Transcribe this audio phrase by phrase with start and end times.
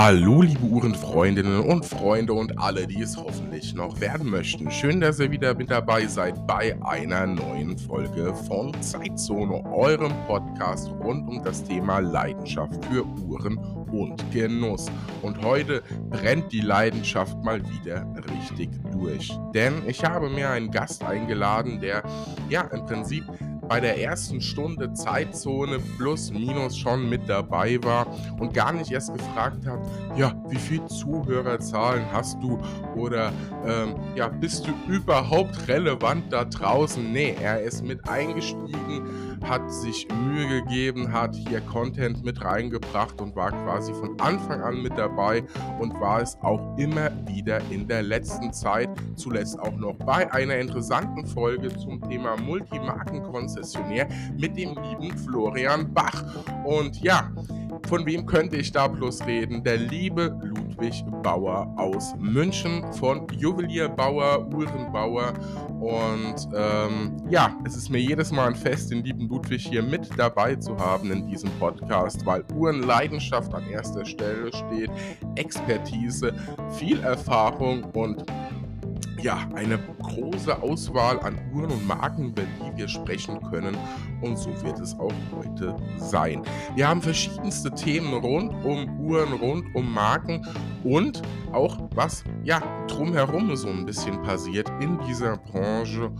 [0.00, 4.70] Hallo, liebe Uhrenfreundinnen und Freunde und alle, die es hoffentlich noch werden möchten.
[4.70, 10.88] Schön, dass ihr wieder mit dabei seid bei einer neuen Folge von Zeitzone, eurem Podcast
[11.02, 13.58] rund um das Thema Leidenschaft für Uhren
[13.90, 14.86] und Genuss.
[15.22, 18.06] Und heute brennt die Leidenschaft mal wieder
[18.40, 19.36] richtig durch.
[19.52, 22.04] Denn ich habe mir einen Gast eingeladen, der
[22.48, 23.24] ja im Prinzip
[23.68, 28.06] bei der ersten Stunde Zeitzone plus minus schon mit dabei war
[28.38, 29.80] und gar nicht erst gefragt hat,
[30.16, 32.58] ja, wie viel Zuhörerzahlen hast du
[32.96, 33.32] oder
[33.66, 37.12] ähm, ja, bist du überhaupt relevant da draußen?
[37.12, 43.34] Nee, er ist mit eingestiegen hat sich Mühe gegeben, hat hier Content mit reingebracht und
[43.36, 45.42] war quasi von Anfang an mit dabei
[45.78, 50.56] und war es auch immer wieder in der letzten Zeit, zuletzt auch noch bei einer
[50.56, 56.24] interessanten Folge zum Thema Multimarkenkonzessionär mit dem lieben Florian Bach.
[56.64, 57.30] Und ja,
[57.88, 59.64] von wem könnte ich da bloß reden?
[59.64, 60.38] Der liebe
[60.78, 65.34] Ludwig Bauer aus München von Juwelier Bauer, Uhrenbauer.
[65.80, 70.08] Und ähm, ja, es ist mir jedes Mal ein Fest, den lieben Ludwig hier mit
[70.16, 74.90] dabei zu haben in diesem Podcast, weil Uhrenleidenschaft an erster Stelle steht,
[75.34, 76.32] Expertise,
[76.70, 78.24] viel Erfahrung und
[79.20, 83.76] ja, eine große Auswahl an Uhren und Marken, über die wir sprechen können.
[84.20, 86.42] Und so wird es auch heute sein.
[86.74, 90.46] Wir haben verschiedenste Themen rund um Uhren, rund um Marken
[90.84, 96.10] und auch was ja drumherum so ein bisschen passiert in dieser Branche.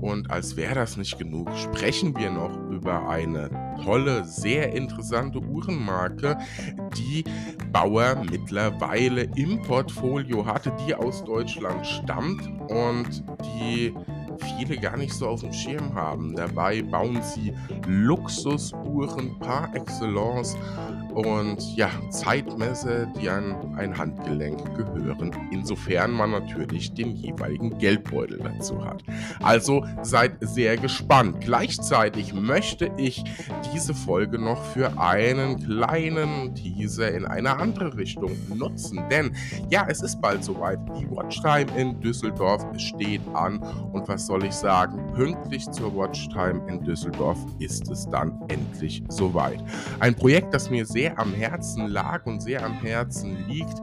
[0.00, 3.50] Und als wäre das nicht genug, sprechen wir noch über eine
[3.84, 6.38] tolle, sehr interessante Uhrenmarke,
[6.96, 7.24] die
[7.72, 13.94] Bauer mittlerweile im Portfolio hatte, die aus Deutschland stammt und die
[14.38, 16.34] viele gar nicht so auf dem Schirm haben.
[16.34, 17.52] Dabei bauen sie
[17.86, 20.56] Luxusuhren par excellence
[21.18, 28.84] und ja, Zeitmesser, die an ein Handgelenk gehören, insofern man natürlich den jeweiligen Geldbeutel dazu
[28.84, 29.02] hat.
[29.42, 31.40] Also seid sehr gespannt.
[31.40, 33.24] Gleichzeitig möchte ich
[33.74, 39.34] diese Folge noch für einen kleinen Teaser in eine andere Richtung nutzen, denn
[39.70, 40.78] ja, es ist bald soweit.
[41.00, 43.58] Die Watchtime in Düsseldorf steht an
[43.92, 49.64] und was soll ich sagen, pünktlich zur Watchtime in Düsseldorf ist es dann endlich soweit.
[49.98, 53.80] Ein Projekt, das mir sehr sehr am Herzen lag und sehr am Herzen liegt,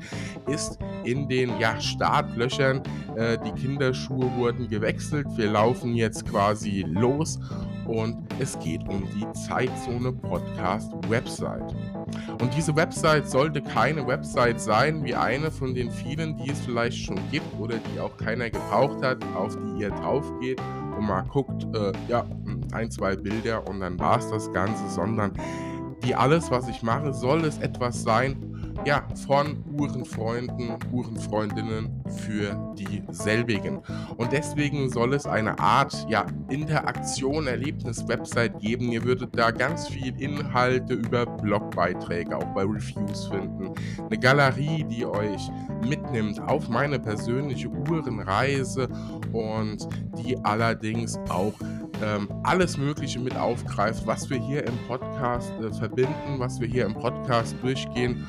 [0.47, 2.81] ist in den ja, Startlöchern.
[3.15, 5.27] Äh, die Kinderschuhe wurden gewechselt.
[5.35, 7.39] Wir laufen jetzt quasi los
[7.87, 11.73] und es geht um die Zeitzone Podcast Website.
[12.41, 16.97] Und diese Website sollte keine Website sein wie eine von den vielen, die es vielleicht
[16.97, 20.59] schon gibt oder die auch keiner gebraucht hat, auf die ihr drauf geht
[20.97, 22.25] und mal guckt, äh, ja,
[22.71, 25.31] ein, zwei Bilder und dann war es das Ganze, sondern
[26.05, 28.55] wie alles, was ich mache, soll es etwas sein,
[28.85, 33.79] ja, von Uhrenfreunden, Uhrenfreundinnen für dieselbigen.
[34.17, 38.91] Und deswegen soll es eine Art, ja, Interaktion, Erlebnis, Website geben.
[38.91, 43.73] Ihr würdet da ganz viel Inhalte über Blogbeiträge, auch bei Reviews finden.
[44.05, 45.49] Eine Galerie, die euch
[45.87, 48.89] mitnimmt auf meine persönliche Uhrenreise
[49.31, 51.53] und die allerdings auch
[52.03, 56.85] ähm, alles Mögliche mit aufgreift, was wir hier im Podcast äh, verbinden, was wir hier
[56.85, 58.27] im Podcast durchgehen.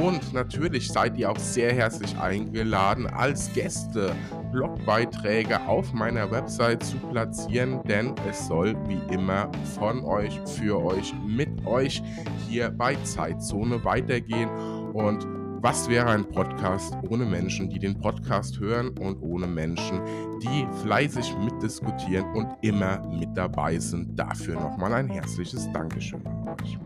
[0.00, 4.14] Und natürlich seid ihr auch sehr herzlich eingeladen, als Gäste
[4.52, 11.12] Blogbeiträge auf meiner Website zu platzieren, denn es soll wie immer von euch, für euch,
[11.26, 12.02] mit euch
[12.48, 14.48] hier bei Zeitzone weitergehen.
[14.92, 15.26] Und
[15.60, 20.00] was wäre ein Podcast ohne Menschen, die den Podcast hören und ohne Menschen,
[20.40, 24.16] die fleißig mitdiskutieren und immer mit dabei sind?
[24.18, 26.78] Dafür nochmal ein herzliches Dankeschön an euch.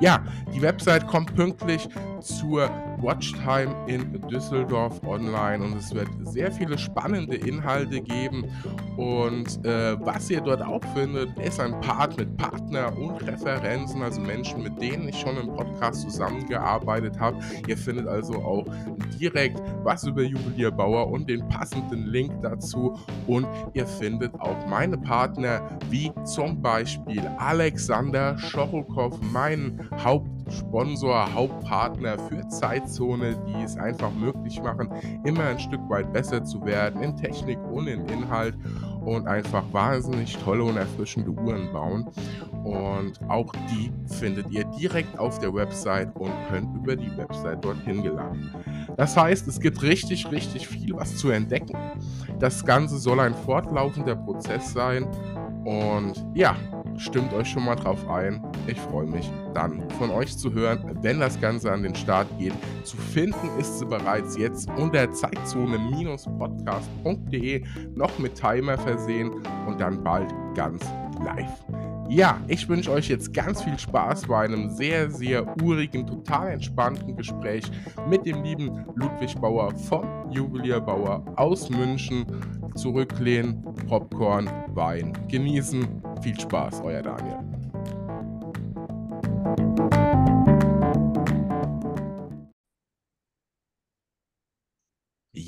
[0.00, 0.22] Ja,
[0.54, 1.88] die Website kommt pünktlich
[2.20, 2.70] zur
[3.02, 8.44] Watchtime in Düsseldorf online und es wird sehr viele spannende Inhalte geben.
[8.96, 14.20] Und äh, was ihr dort auch findet, ist ein Part mit Partner und Referenzen, also
[14.20, 17.38] Menschen, mit denen ich schon im Podcast zusammengearbeitet habe.
[17.66, 18.64] Ihr findet also auch
[19.20, 22.98] direkt was über Juwelier Bauer und den passenden Link dazu.
[23.26, 29.80] Und ihr findet auch meine Partner, wie zum Beispiel Alexander Schorokow, meinen
[30.42, 34.88] Hauptsponsor, Hauptpartner für Zeitzone, die es einfach möglich machen,
[35.24, 38.54] immer ein Stück weit besser zu werden in Technik und in Inhalt
[39.04, 42.08] und einfach wahnsinnig tolle und erfrischende Uhren bauen.
[42.64, 48.02] Und auch die findet ihr direkt auf der Website und könnt über die Website dorthin
[48.02, 48.52] gelangen.
[48.96, 51.76] Das heißt, es gibt richtig, richtig viel, was zu entdecken.
[52.38, 55.06] Das Ganze soll ein fortlaufender Prozess sein.
[55.64, 56.56] Und ja,
[56.96, 58.42] stimmt euch schon mal drauf ein.
[58.66, 62.52] Ich freue mich dann von euch zu hören, wenn das Ganze an den Start geht.
[62.84, 69.30] Zu finden ist sie bereits jetzt unter Zeitzone-podcast.de noch mit Timer versehen
[69.66, 70.82] und dann bald ganz
[71.24, 71.64] live.
[72.08, 77.16] Ja, ich wünsche euch jetzt ganz viel Spaß bei einem sehr, sehr urigen, total entspannten
[77.16, 77.64] Gespräch
[78.08, 82.26] mit dem lieben Ludwig Bauer vom Juwelier Bauer aus München.
[82.74, 85.86] Zurücklehnen, Popcorn, Wein genießen.
[86.22, 87.51] Viel Spaß, euer Daniel.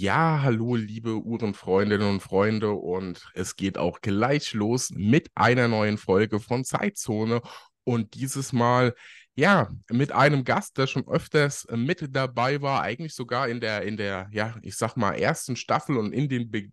[0.05, 5.97] Ja, hallo, liebe Uhrenfreundinnen und Freunde, und es geht auch gleich los mit einer neuen
[5.97, 7.41] Folge von Zeitzone.
[7.85, 8.95] Und dieses Mal,
[9.35, 13.97] ja, mit einem Gast, der schon öfters mit dabei war, eigentlich sogar in der, in
[13.97, 16.69] der, ja, ich sag mal, ersten Staffel und in den, Be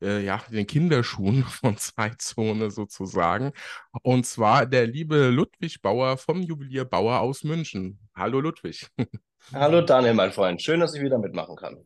[0.00, 3.50] äh, ja, den Kinderschuhen von Zeitzone sozusagen.
[4.02, 7.98] Und zwar der liebe Ludwig Bauer vom Juwelier Bauer aus München.
[8.14, 8.86] Hallo Ludwig.
[9.52, 10.60] Hallo Daniel, mein Freund.
[10.60, 11.76] Schön, dass ich wieder mitmachen kann.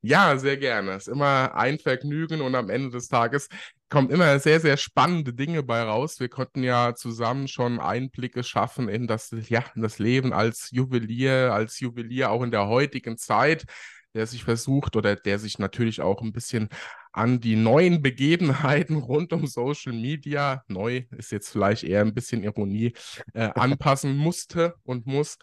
[0.00, 0.92] Ja, sehr gerne.
[0.92, 3.48] Es ist immer ein Vergnügen und am Ende des Tages
[3.90, 6.20] kommen immer sehr, sehr spannende Dinge bei raus.
[6.20, 11.52] Wir konnten ja zusammen schon Einblicke schaffen in das, ja, in das Leben als Juwelier,
[11.52, 13.66] als Juwelier auch in der heutigen Zeit,
[14.14, 16.70] der sich versucht oder der sich natürlich auch ein bisschen
[17.12, 22.42] an die neuen Begebenheiten rund um Social Media, neu ist jetzt vielleicht eher ein bisschen
[22.42, 22.94] Ironie,
[23.34, 25.36] äh, anpassen musste und muss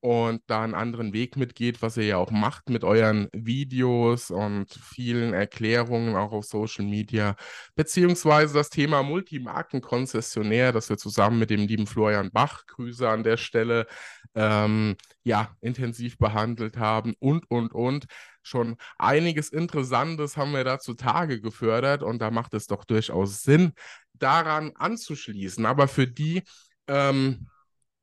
[0.00, 4.72] und da einen anderen Weg mitgeht, was ihr ja auch macht mit euren Videos und
[4.72, 7.36] vielen Erklärungen auch auf Social Media,
[7.74, 13.36] beziehungsweise das Thema Multimarkenkonzessionär, das wir zusammen mit dem lieben Florian Bach, Grüße an der
[13.36, 13.86] Stelle,
[14.34, 18.06] ähm, ja, intensiv behandelt haben und, und, und.
[18.42, 23.72] Schon einiges Interessantes haben wir da zutage gefördert und da macht es doch durchaus Sinn,
[24.14, 25.66] daran anzuschließen.
[25.66, 26.42] Aber für die,
[26.86, 27.48] ähm,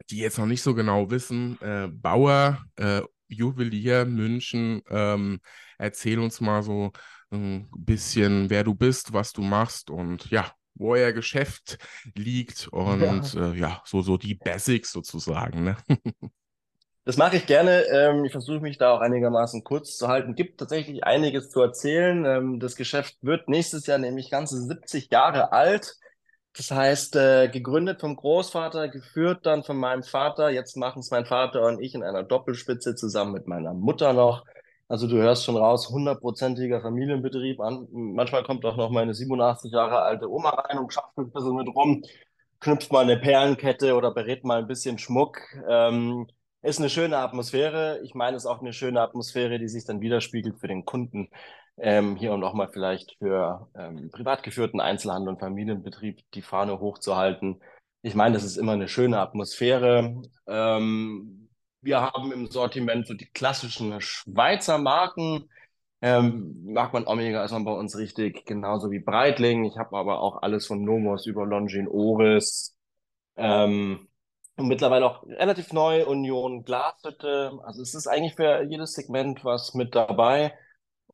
[0.10, 5.40] die jetzt noch nicht so genau wissen, äh, Bauer, äh, Juwelier, München, ähm,
[5.78, 6.92] erzähl uns mal so
[7.32, 11.78] ein bisschen, wer du bist, was du machst und ja, wo euer Geschäft
[12.16, 15.64] liegt und ja, äh, ja so, so die Basics sozusagen.
[15.64, 15.78] Ne?
[17.08, 17.86] Das mache ich gerne.
[17.86, 20.36] Ähm, ich versuche mich da auch einigermaßen kurz zu halten.
[20.36, 22.26] Gibt tatsächlich einiges zu erzählen.
[22.26, 25.96] Ähm, das Geschäft wird nächstes Jahr nämlich ganze 70 Jahre alt.
[26.58, 30.50] Das heißt, äh, gegründet vom Großvater, geführt dann von meinem Vater.
[30.50, 34.44] Jetzt machen es mein Vater und ich in einer Doppelspitze zusammen mit meiner Mutter noch.
[34.88, 37.60] Also du hörst schon raus, hundertprozentiger Familienbetrieb.
[37.60, 41.56] An, manchmal kommt auch noch meine 87 Jahre alte Oma rein und schafft ein bisschen
[41.56, 42.04] mit rum,
[42.60, 45.40] knüpft mal eine Perlenkette oder berät mal ein bisschen Schmuck.
[45.70, 46.28] Ähm,
[46.64, 48.00] ist eine schöne Atmosphäre.
[48.04, 51.30] Ich meine, es ist auch eine schöne Atmosphäre, die sich dann widerspiegelt für den Kunden
[51.78, 56.80] ähm, hier und auch mal vielleicht für ähm, privat geführten Einzelhandel und Familienbetrieb die Fahne
[56.80, 57.62] hochzuhalten.
[58.02, 60.22] Ich meine, das ist immer eine schöne Atmosphäre.
[60.48, 61.50] Ähm,
[61.82, 65.50] wir haben im Sortiment so die klassischen Schweizer Marken.
[66.02, 69.66] Ähm, Markmann Omega ist man bei uns richtig, genauso wie Breitling.
[69.66, 72.76] Ich habe aber auch alles von Nomos über Longin Oris.
[73.36, 74.08] Ähm,
[74.58, 77.60] und mittlerweile auch relativ neu Union Glashütte.
[77.64, 80.54] Also es ist eigentlich für jedes Segment was mit dabei.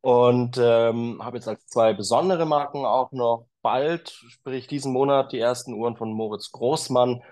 [0.03, 5.39] Und ähm, habe jetzt als zwei besondere Marken auch noch bald, sprich diesen Monat, die
[5.39, 7.23] ersten Uhren von Moritz Großmann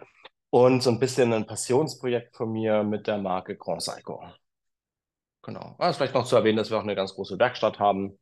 [0.51, 4.23] und so ein bisschen ein Passionsprojekt von mir mit der Marke Grand Psycho.
[5.41, 5.75] Genau.
[5.79, 8.17] Also vielleicht noch zu erwähnen, dass wir auch eine ganz große Werkstatt haben.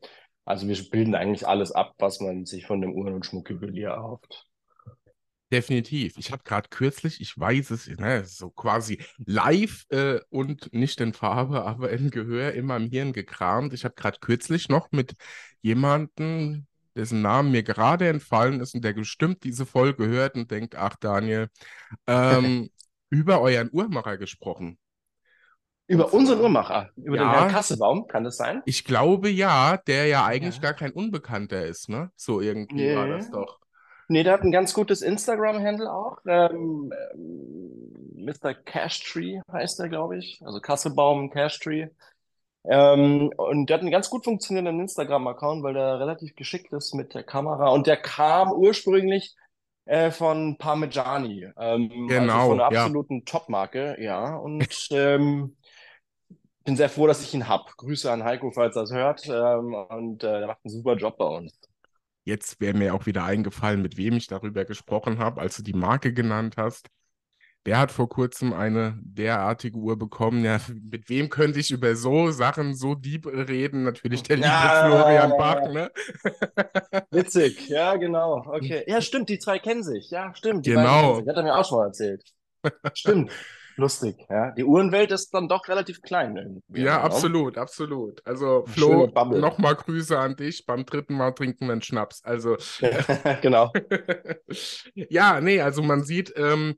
[0.46, 4.49] Also wir bilden eigentlich alles ab, was man sich von dem Uhren- und Schmuckjuwelier erhofft.
[5.52, 6.14] Definitiv.
[6.18, 11.14] Ich habe gerade kürzlich, ich weiß es, ne, so quasi live äh, und nicht in
[11.14, 13.74] Farbe, aber im Gehör in meinem Hirn gekramt.
[13.74, 15.14] Ich habe gerade kürzlich noch mit
[15.62, 20.76] jemandem, dessen Namen mir gerade entfallen ist und der bestimmt diese Folge hört und denkt,
[20.76, 21.50] ach Daniel,
[22.06, 22.70] ähm,
[23.10, 24.78] über euren Uhrmacher gesprochen.
[25.88, 28.62] Über unseren Uhrmacher, über ja, den Herrn Kassebaum, kann das sein?
[28.66, 30.62] Ich glaube ja, der ja eigentlich ja.
[30.62, 32.12] gar kein Unbekannter ist, ne?
[32.16, 32.96] So irgendwie nee.
[32.96, 33.60] war das doch.
[34.12, 36.18] Nee, der hat ein ganz gutes Instagram-Handle auch.
[36.26, 36.92] Ähm,
[38.16, 38.56] Mr.
[38.56, 40.42] Cashtree heißt er, glaube ich.
[40.44, 41.90] Also Kassebaum Cashtree.
[42.66, 47.14] Ähm, und der hat einen ganz gut funktionierenden Instagram-Account, weil der relativ geschickt ist mit
[47.14, 47.70] der Kamera.
[47.70, 49.36] Und der kam ursprünglich
[49.86, 51.52] äh, von Parmigiani.
[51.56, 53.24] Ähm, genau, also von einer absoluten ja.
[53.26, 54.38] Top-Marke, ja.
[54.38, 55.56] Und ähm,
[56.64, 57.66] bin sehr froh, dass ich ihn habe.
[57.78, 59.28] Grüße an Heiko, falls er das hört.
[59.28, 61.69] Ähm, und äh, der macht einen super Job bei uns.
[62.30, 65.74] Jetzt wäre mir auch wieder eingefallen, mit wem ich darüber gesprochen habe, als du die
[65.74, 66.88] Marke genannt hast.
[67.66, 70.44] der hat vor kurzem eine derartige Uhr bekommen.
[70.46, 70.60] Ja,
[70.92, 73.84] mit wem könnte ich über so Sachen so deep reden?
[73.84, 75.92] Natürlich der liebe ja, Florian Bach, ne?
[77.12, 78.44] Witzig, ja, genau.
[78.48, 78.84] Okay.
[78.88, 80.10] Ja, stimmt, die zwei kennen sich.
[80.12, 80.66] Ja, stimmt.
[80.66, 81.18] genau.
[81.28, 82.24] Hat er mir auch schon mal erzählt.
[82.94, 83.32] Stimmt.
[83.80, 84.52] Lustig, ja.
[84.52, 86.62] Die Uhrenwelt ist dann doch relativ klein.
[86.68, 88.22] Ja, ja, absolut, absolut.
[88.28, 90.66] Also, Flo, nochmal Grüße an dich.
[90.66, 92.22] Beim dritten Mal trinken wir einen Schnaps.
[92.26, 92.58] Also,
[93.42, 93.72] genau.
[94.94, 96.76] ja, nee, also man sieht, ähm,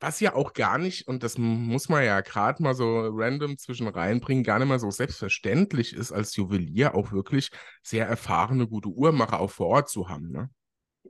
[0.00, 3.88] was ja auch gar nicht, und das muss man ja gerade mal so random zwischen
[3.88, 7.48] reinbringen, gar nicht mal so selbstverständlich ist, als Juwelier auch wirklich
[7.82, 10.30] sehr erfahrene, gute Uhrmacher auch vor Ort zu haben.
[10.30, 10.50] Ne?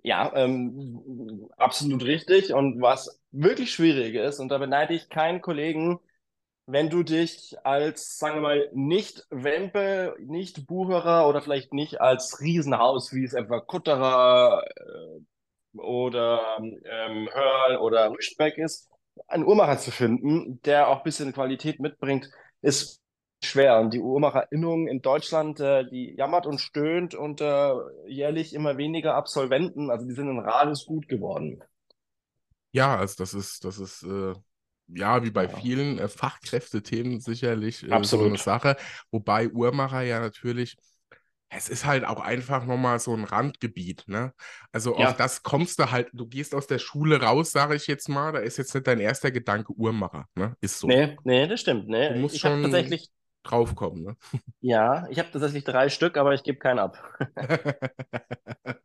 [0.07, 2.53] Ja, ähm, absolut richtig.
[2.53, 5.99] Und was wirklich schwierig ist, und da beneide ich keinen Kollegen,
[6.67, 12.41] wenn du dich als, sagen wir mal, nicht Wempe, nicht Bucherer oder vielleicht nicht als
[12.41, 14.65] Riesenhaus, wie es etwa Kutterer
[15.75, 18.91] äh, oder ähm, Hörl oder Rüstbeck ist,
[19.29, 22.31] einen Uhrmacher zu finden, der auch ein bisschen Qualität mitbringt,
[22.63, 23.03] ist
[23.49, 23.79] schwer.
[23.81, 27.73] Und die Uhrmacherinnung in Deutschland, äh, die jammert und stöhnt und äh,
[28.07, 29.91] jährlich immer weniger Absolventen.
[29.91, 31.63] Also die sind in Rades gut geworden.
[32.73, 34.35] Ja, also das ist, das ist äh,
[34.89, 35.57] ja wie bei ja.
[35.57, 38.77] vielen äh, Fachkräftethemen sicherlich äh, so eine Sache.
[39.11, 40.77] Wobei Uhrmacher ja natürlich
[41.57, 44.33] es ist halt auch einfach nochmal so ein Randgebiet, ne?
[44.73, 45.09] Also ja.
[45.09, 48.33] auf das kommst du halt, du gehst aus der Schule raus, sage ich jetzt mal,
[48.33, 50.57] da ist jetzt nicht dein erster Gedanke Uhrmacher, ne?
[50.61, 50.89] Ist so.
[50.89, 52.15] Nee, nee, das stimmt, ne?
[52.15, 53.09] Du musst ich schon tatsächlich
[53.45, 54.03] draufkommen.
[54.05, 54.17] Ne?
[54.61, 57.03] Ja, ich habe tatsächlich drei Stück, aber ich gebe keinen ab.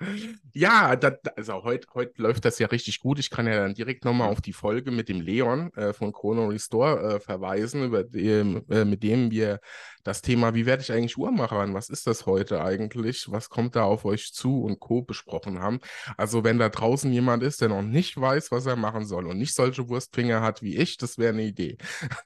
[0.54, 3.20] ja, das, also heute heut läuft das ja richtig gut.
[3.20, 6.48] Ich kann ja dann direkt nochmal auf die Folge mit dem Leon äh, von Chrono
[6.48, 9.60] Restore äh, verweisen, über dem, äh, mit dem wir
[10.04, 11.74] das Thema, wie werde ich eigentlich Uhrmacher?
[11.74, 13.30] Was ist das heute eigentlich?
[13.30, 15.02] Was kommt da auf euch zu und Co.
[15.02, 15.80] besprochen haben.
[16.18, 19.38] Also wenn da draußen jemand ist, der noch nicht weiß, was er machen soll und
[19.38, 21.78] nicht solche Wurstfinger hat wie ich, das wäre eine Idee.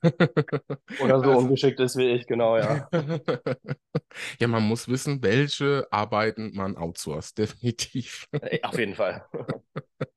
[0.01, 2.88] Oder so also, ungeschickt ist wie ich, genau, ja.
[4.39, 8.27] ja, man muss wissen, welche Arbeiten man outsourced, definitiv.
[8.63, 9.25] Auf jeden Fall.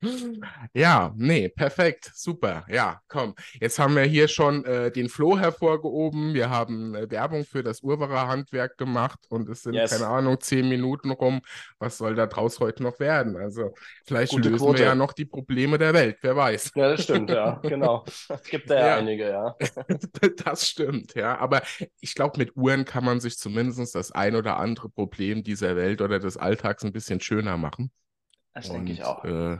[0.74, 2.64] ja, nee, perfekt, super.
[2.68, 3.34] Ja, komm.
[3.60, 6.34] Jetzt haben wir hier schon äh, den Flo hervorgehoben.
[6.34, 9.90] Wir haben äh, Werbung für das Urbarer Handwerk gemacht und es sind, yes.
[9.90, 11.40] keine Ahnung, zehn Minuten rum.
[11.78, 13.36] Was soll da draus heute noch werden?
[13.36, 14.78] Also, vielleicht Gute lösen Quote.
[14.78, 16.72] wir ja noch die Probleme der Welt, wer weiß.
[16.74, 18.04] Ja, das stimmt, ja, genau.
[18.06, 19.56] Es gibt da ja, ja einige, ja.
[20.44, 21.38] das stimmt, ja.
[21.38, 21.62] Aber
[22.00, 26.00] ich glaube, mit Uhren kann man sich zumindest das ein oder andere Problem dieser Welt
[26.00, 27.90] oder des Alltags ein bisschen schöner machen.
[28.54, 29.24] Das denke ich auch.
[29.24, 29.58] Äh,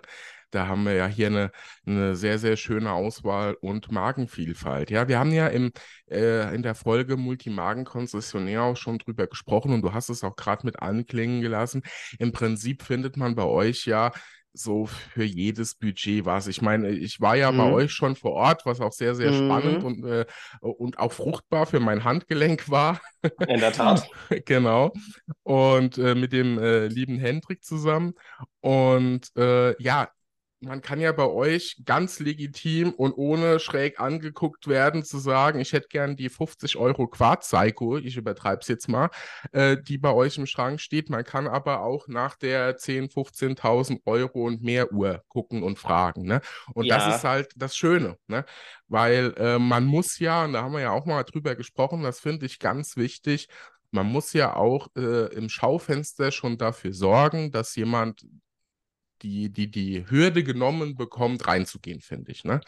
[0.51, 1.51] da haben wir ja hier eine,
[1.87, 4.91] eine sehr, sehr schöne Auswahl und Markenvielfalt.
[4.91, 5.73] Ja, wir haben ja im,
[6.11, 10.65] äh, in der Folge Multimagen-Konzessionär auch schon drüber gesprochen und du hast es auch gerade
[10.65, 11.83] mit anklingen gelassen.
[12.19, 14.13] Im Prinzip findet man bei euch ja
[14.59, 16.47] so für jedes Budget was.
[16.47, 17.59] Ich meine, ich war ja mhm.
[17.59, 19.47] bei euch schon vor Ort, was auch sehr, sehr mhm.
[19.47, 20.25] spannend und, äh,
[20.61, 23.01] und auch fruchtbar für mein Handgelenk war.
[23.49, 24.09] In der Tat.
[24.45, 24.93] genau.
[25.43, 28.15] Und äh, mit dem äh, lieben Hendrik zusammen.
[28.61, 30.09] Und äh, ja,
[30.67, 35.73] man kann ja bei euch ganz legitim und ohne schräg angeguckt werden, zu sagen, ich
[35.73, 39.11] hätte gern die 50 Euro Quartz-Psycho, ich übertreibe es jetzt mal,
[39.53, 41.09] äh, die bei euch im Schrank steht.
[41.09, 46.23] Man kann aber auch nach der 10.000, 15.000 Euro und mehr Uhr gucken und fragen.
[46.23, 46.41] Ne?
[46.75, 46.99] Und ja.
[46.99, 48.45] das ist halt das Schöne, ne?
[48.89, 52.21] weil äh, man muss ja, und da haben wir ja auch mal drüber gesprochen, das
[52.21, 53.49] finde ich ganz wichtig,
[53.93, 58.27] man muss ja auch äh, im Schaufenster schon dafür sorgen, dass jemand
[59.23, 62.45] die, die, die Hürde genommen bekommt, reinzugehen, finde ich.
[62.45, 62.61] Ne?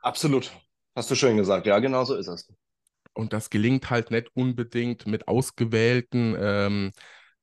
[0.00, 0.52] Absolut.
[0.94, 1.66] Hast du schön gesagt.
[1.66, 2.48] Ja, genau so ist es.
[3.14, 6.92] Und das gelingt halt nicht unbedingt mit ausgewählten ähm,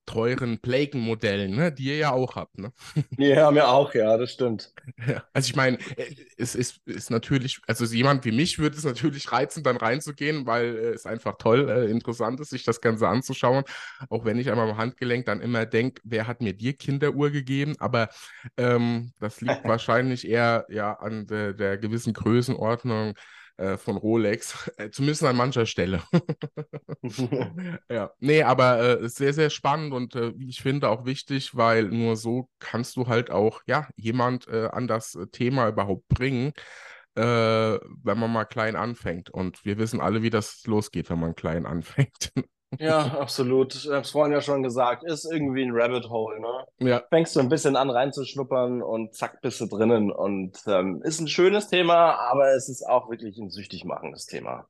[0.10, 1.72] teuren Plagen-Modellen, ne?
[1.72, 2.58] die ihr ja auch habt.
[2.58, 2.74] Ne?
[3.12, 4.74] Die haben wir auch, ja, das stimmt.
[5.08, 8.84] Ja, also ich meine, äh, es ist, ist natürlich, also jemand wie mich würde es
[8.84, 13.08] natürlich reizen, dann reinzugehen, weil äh, es einfach toll, äh, interessant ist, sich das Ganze
[13.08, 13.64] anzuschauen.
[14.10, 17.76] Auch wenn ich einmal am Handgelenk dann immer denke, wer hat mir die Kinderuhr gegeben?
[17.78, 18.10] Aber
[18.58, 23.14] ähm, das liegt wahrscheinlich eher ja an de, der gewissen Größenordnung
[23.60, 26.02] äh, von Rolex, äh, zumindest an mancher Stelle.
[27.90, 32.16] ja, nee, aber äh, sehr, sehr spannend und äh, ich finde auch wichtig, weil nur
[32.16, 36.54] so kannst du halt auch, ja, jemand äh, an das Thema überhaupt bringen,
[37.16, 39.30] wenn man mal klein anfängt.
[39.30, 42.32] Und wir wissen alle, wie das losgeht, wenn man klein anfängt.
[42.78, 43.74] Ja, absolut.
[43.74, 46.66] Ich habe es vorhin ja schon gesagt, ist irgendwie ein Rabbit Hole, ne?
[46.80, 47.04] Ja.
[47.10, 50.12] Fängst du ein bisschen an reinzuschnuppern und zack, bist du drinnen.
[50.12, 54.68] Und ähm, ist ein schönes Thema, aber es ist auch wirklich ein süchtig machendes Thema.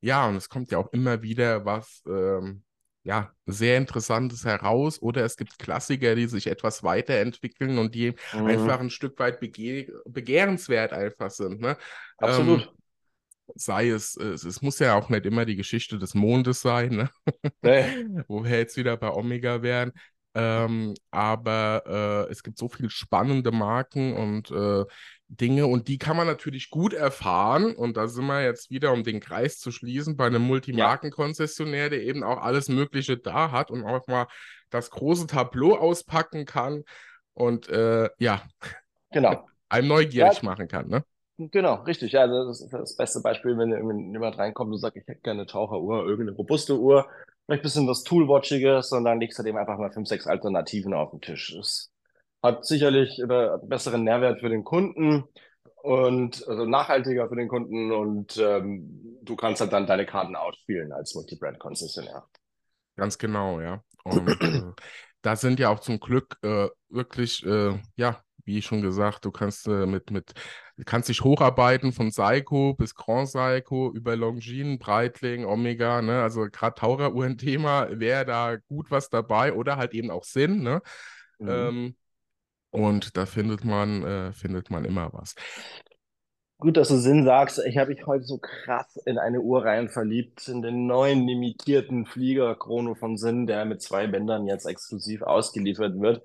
[0.00, 2.62] Ja, und es kommt ja auch immer wieder was, ähm,
[3.04, 8.46] ja, sehr Interessantes heraus oder es gibt Klassiker, die sich etwas weiterentwickeln und die mhm.
[8.46, 11.60] einfach ein Stück weit bege begehrenswert einfach sind.
[11.60, 11.76] Ne?
[12.18, 12.62] Absolut.
[12.62, 12.68] Ähm,
[13.54, 17.10] sei es, es, es, muss ja auch nicht immer die Geschichte des Mondes sein, ne?
[17.62, 17.84] Nee.
[18.28, 19.92] wo wir jetzt wieder bei Omega wären.
[20.34, 21.82] Ähm, aber
[22.28, 24.84] äh, es gibt so viele spannende Marken und äh,
[25.28, 27.74] Dinge und die kann man natürlich gut erfahren.
[27.74, 32.02] Und da sind wir jetzt wieder, um den Kreis zu schließen, bei einem Multimarkenkonzessionär, der
[32.02, 34.26] eben auch alles Mögliche da hat und auch mal
[34.70, 36.84] das große Tableau auspacken kann
[37.34, 38.42] und äh, ja,
[39.10, 39.46] genau.
[39.68, 40.44] einem neugierig ja.
[40.44, 40.88] machen kann.
[40.88, 41.04] Ne?
[41.50, 42.12] Genau, richtig.
[42.12, 45.40] Ja, das ist das beste Beispiel, wenn, wenn jemand reinkommt und sagt, ich hätte gerne
[45.40, 47.06] eine Taucheruhr, irgendeine robuste Uhr,
[47.46, 50.94] vielleicht ein bisschen was Toolwatchiges und dann legst du dem einfach mal fünf, sechs Alternativen
[50.94, 51.54] auf den Tisch.
[51.56, 51.90] Das
[52.42, 55.24] hat sicherlich einen besseren Nährwert für den Kunden
[55.82, 60.92] und also nachhaltiger für den Kunden und ähm, du kannst halt dann deine Karten ausspielen
[60.92, 62.24] als Multibrand-Konzessionär.
[62.96, 63.82] Ganz genau, ja.
[64.04, 64.62] Und äh,
[65.22, 69.66] da sind ja auch zum Glück äh, wirklich, äh, ja, wie schon gesagt, du kannst
[69.66, 70.32] äh, mit, mit,
[70.84, 76.22] kannst dich hocharbeiten von Seiko bis Grand Seiko über Longines, Breitling, Omega, ne?
[76.22, 80.82] Also gerade Taucheruhren-Thema wäre da gut was dabei oder halt eben auch Sinn, ne?
[81.38, 81.48] Mhm.
[81.48, 81.96] Ähm,
[82.70, 85.34] und da findet man, äh, findet man immer was.
[86.62, 87.60] Gut, dass du Sinn sagst.
[87.66, 92.06] Ich habe mich heute so krass in eine Uhr rein verliebt, in den neuen limitierten
[92.06, 96.22] Flieger Chrono von Sinn, der mit zwei Bändern jetzt exklusiv ausgeliefert wird.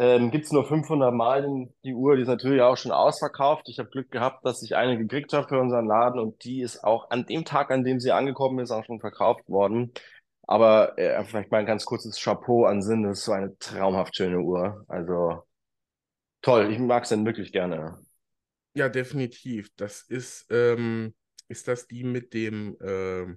[0.00, 3.68] Ähm, Gibt es nur 500 Mal die Uhr, die ist natürlich auch schon ausverkauft.
[3.68, 6.84] Ich habe Glück gehabt, dass ich eine gekriegt habe für unseren Laden und die ist
[6.84, 9.92] auch an dem Tag, an dem sie angekommen ist, auch schon verkauft worden.
[10.42, 14.14] Aber äh, vielleicht mal ein ganz kurzes Chapeau an Sinn, das ist so eine traumhaft
[14.14, 14.84] schöne Uhr.
[14.86, 15.42] Also
[16.42, 17.98] toll, ich mag es dann wirklich gerne.
[18.74, 19.68] Ja, definitiv.
[19.74, 21.12] Das ist, ähm,
[21.48, 23.34] ist das die mit dem, äh,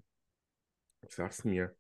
[1.08, 1.75] sag's mir,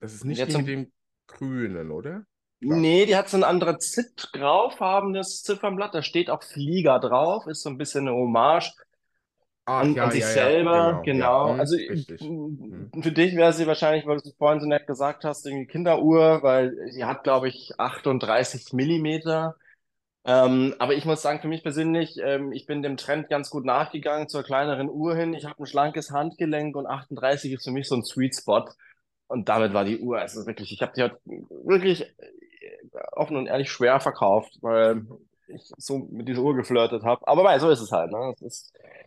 [0.00, 0.92] das ist nicht Jetzt die mit dem
[1.26, 2.26] Grünen, oder?
[2.64, 2.78] Klar.
[2.78, 5.94] Nee, die hat so ein anderes Zit drauffarbenes Ziffernblatt.
[5.94, 8.72] Da steht auch Flieger drauf, ist so ein bisschen eine Hommage
[9.66, 11.02] Ach, an, ja, an sich ja, selber.
[11.04, 11.46] Genau.
[11.46, 11.52] genau.
[11.52, 12.20] Hm, also richtig.
[12.20, 12.90] Hm.
[13.02, 16.42] für dich wäre sie wahrscheinlich, weil du es vorhin so nett gesagt hast, irgendwie Kinderuhr,
[16.42, 19.56] weil sie hat, glaube ich, 38 Millimeter.
[20.26, 23.66] Ähm, aber ich muss sagen, für mich persönlich, ähm, ich bin dem Trend ganz gut
[23.66, 25.34] nachgegangen zur kleineren Uhr hin.
[25.34, 28.64] Ich habe ein schlankes Handgelenk und 38 ist für mich so ein Sweet Spot.
[29.26, 32.32] Und damit war die Uhr, also wirklich, ich habe die halt wirklich äh,
[33.12, 35.06] offen und ehrlich schwer verkauft, weil
[35.48, 37.26] ich so mit dieser Uhr geflirtet habe.
[37.26, 38.10] Aber weil, so ist es halt.
[38.10, 38.34] Ne?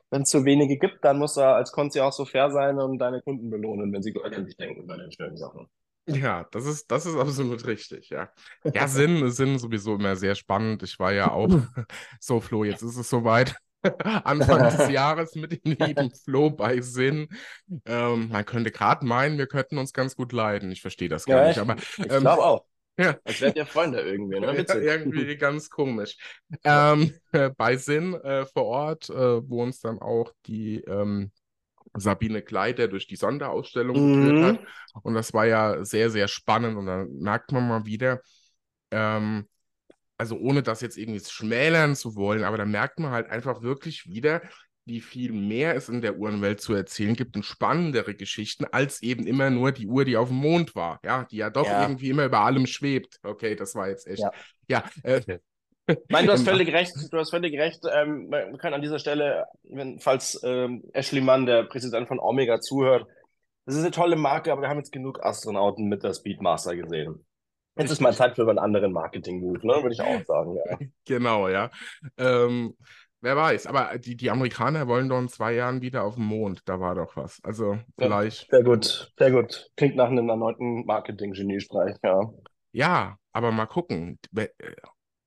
[0.09, 2.99] Wenn es zu wenige gibt, dann muss er als Konzi auch so fair sein und
[2.99, 5.67] deine Kunden belohnen, wenn sie gleich an dich denken bei den schönen Sachen.
[6.07, 8.29] Ja, das ist, das ist absolut richtig, ja.
[8.63, 10.81] Ja, Sinn, Sinn sowieso immer sehr spannend.
[10.83, 11.49] Ich war ja auch
[12.21, 13.55] so, Flo, jetzt ist es soweit.
[14.23, 17.27] Anfang des Jahres mit dem lieben Flo bei Sinn.
[17.85, 20.71] Ähm, man könnte gerade meinen, wir könnten uns ganz gut leiden.
[20.71, 21.59] Ich verstehe das gar ja, nicht.
[21.59, 22.65] Aber, ich, ich ähm, glaube auch.
[22.97, 23.17] Ja.
[23.23, 24.65] Als wärt ihr Freunde irgendwie, ne?
[24.67, 26.17] Ja, irgendwie ganz komisch.
[26.63, 31.31] Ähm, äh, bei Sinn äh, vor Ort, äh, wo uns dann auch die ähm,
[31.93, 34.25] Sabine Kleider durch die Sonderausstellung mhm.
[34.25, 34.67] geführt hat.
[35.03, 36.77] Und das war ja sehr, sehr spannend.
[36.77, 38.21] Und dann merkt man mal wieder,
[38.91, 39.47] ähm,
[40.17, 44.07] also ohne das jetzt irgendwie schmälern zu wollen, aber da merkt man halt einfach wirklich
[44.07, 44.41] wieder,
[44.87, 49.27] wie viel mehr es in der Uhrenwelt zu erzählen gibt und spannendere Geschichten als eben
[49.27, 51.81] immer nur die Uhr, die auf dem Mond war, ja, die ja doch ja.
[51.81, 53.19] irgendwie immer über allem schwebt.
[53.23, 54.21] Okay, das war jetzt echt.
[54.21, 54.31] Ja,
[54.67, 55.39] ja äh,
[56.09, 56.93] Nein, du hast völlig recht.
[57.11, 57.81] Du hast völlig recht.
[57.91, 62.59] Ähm, man kann an dieser Stelle, wenn, falls ähm, Ashley Mann, der Präsident von Omega,
[62.59, 63.07] zuhört,
[63.65, 67.25] das ist eine tolle Marke, aber wir haben jetzt genug Astronauten mit der Speedmaster gesehen.
[67.77, 69.83] Jetzt ist mal Zeit für einen anderen Marketing-Move, ne?
[69.83, 70.55] würde ich auch sagen.
[70.55, 70.77] Ja.
[71.05, 71.69] Genau, ja.
[72.17, 72.75] Ähm,
[73.21, 76.61] wer weiß, aber die, die Amerikaner wollen doch in zwei Jahren wieder auf den Mond.
[76.65, 77.39] Da war doch was.
[77.43, 78.43] Also vielleicht.
[78.43, 79.69] Ja, sehr gut, sehr gut.
[79.75, 82.29] Klingt nach einem erneuten Marketing-Geniestreich, ja.
[82.71, 84.19] Ja, aber mal gucken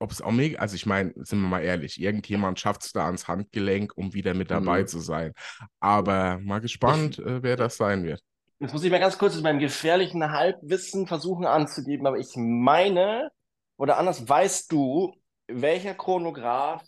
[0.00, 3.28] ob es Omega, also ich meine, sind wir mal ehrlich, irgendjemand schafft es da ans
[3.28, 4.86] Handgelenk, um wieder mit dabei mhm.
[4.86, 5.32] zu sein.
[5.78, 8.22] Aber mal gespannt, äh, wer das sein wird.
[8.58, 13.30] Jetzt muss ich mal ganz kurz mit meinem gefährlichen Halbwissen versuchen anzugeben, aber ich meine,
[13.76, 15.14] oder anders, weißt du,
[15.48, 16.82] welcher Chronograph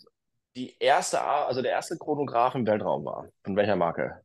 [0.55, 3.29] die erste, also der erste Chronograph im Weltraum war?
[3.43, 4.23] Von welcher Marke?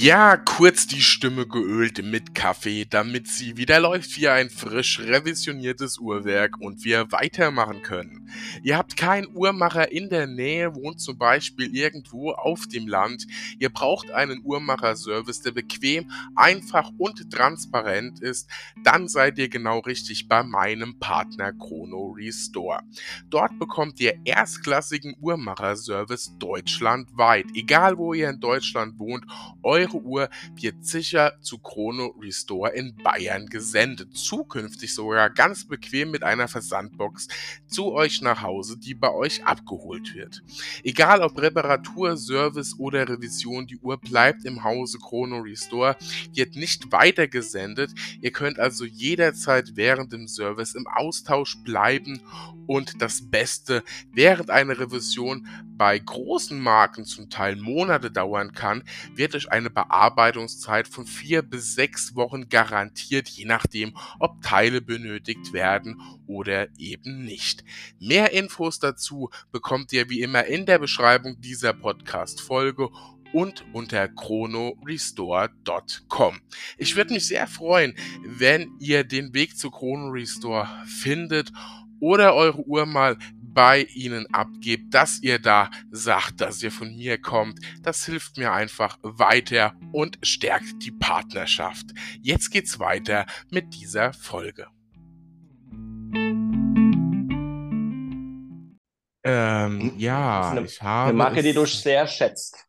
[0.00, 5.98] Ja, kurz die Stimme geölt mit Kaffee, damit sie wieder läuft wie ein frisch revisioniertes
[5.98, 8.30] Uhrwerk und wir weitermachen können.
[8.62, 13.26] Ihr habt keinen Uhrmacher in der Nähe, wohnt zum Beispiel irgendwo auf dem Land.
[13.58, 18.48] Ihr braucht einen Uhrmacherservice, der bequem, einfach und transparent ist.
[18.82, 22.80] Dann seid ihr genau richtig bei meinem Partner Chrono Restore.
[23.28, 27.44] Dort bekommt ihr erstklassigen Uhrmacherservice deutschlandweit.
[27.54, 29.26] Egal wo ihr in Deutschland wohnt,
[29.62, 34.16] eure Uhr wird sicher zu Chrono Restore in Bayern gesendet.
[34.16, 37.28] Zukünftig sogar ganz bequem mit einer Versandbox
[37.66, 40.42] zu euch nach Hause, die bei euch abgeholt wird.
[40.82, 45.96] Egal ob Reparatur, Service oder Revision, die Uhr bleibt im Hause Chrono Restore,
[46.32, 47.92] wird nicht weitergesendet.
[48.20, 52.20] Ihr könnt also jederzeit während dem Service im Austausch bleiben
[52.66, 59.34] und das Beste, während eine Revision bei großen Marken zum Teil Monate dauern kann, wird
[59.34, 66.00] euch eine Bearbeitungszeit von vier bis sechs Wochen garantiert, je nachdem, ob Teile benötigt werden
[66.26, 67.64] oder eben nicht.
[67.98, 72.90] Mehr Infos dazu bekommt ihr wie immer in der Beschreibung dieser Podcast-Folge
[73.32, 76.40] und unter chronorestore.com.
[76.76, 81.52] Ich würde mich sehr freuen, wenn ihr den Weg zu Chrono Restore findet
[82.00, 83.16] oder eure Uhr mal
[83.52, 87.58] bei ihnen abgebt, dass ihr da sagt, dass ihr von mir kommt.
[87.82, 91.86] Das hilft mir einfach weiter und stärkt die Partnerschaft.
[92.20, 94.66] Jetzt geht's weiter mit dieser Folge.
[99.22, 99.98] Ähm, hm?
[99.98, 101.10] ja, eine, ich habe.
[101.10, 102.66] Eine Marke, es, die du sehr schätzt.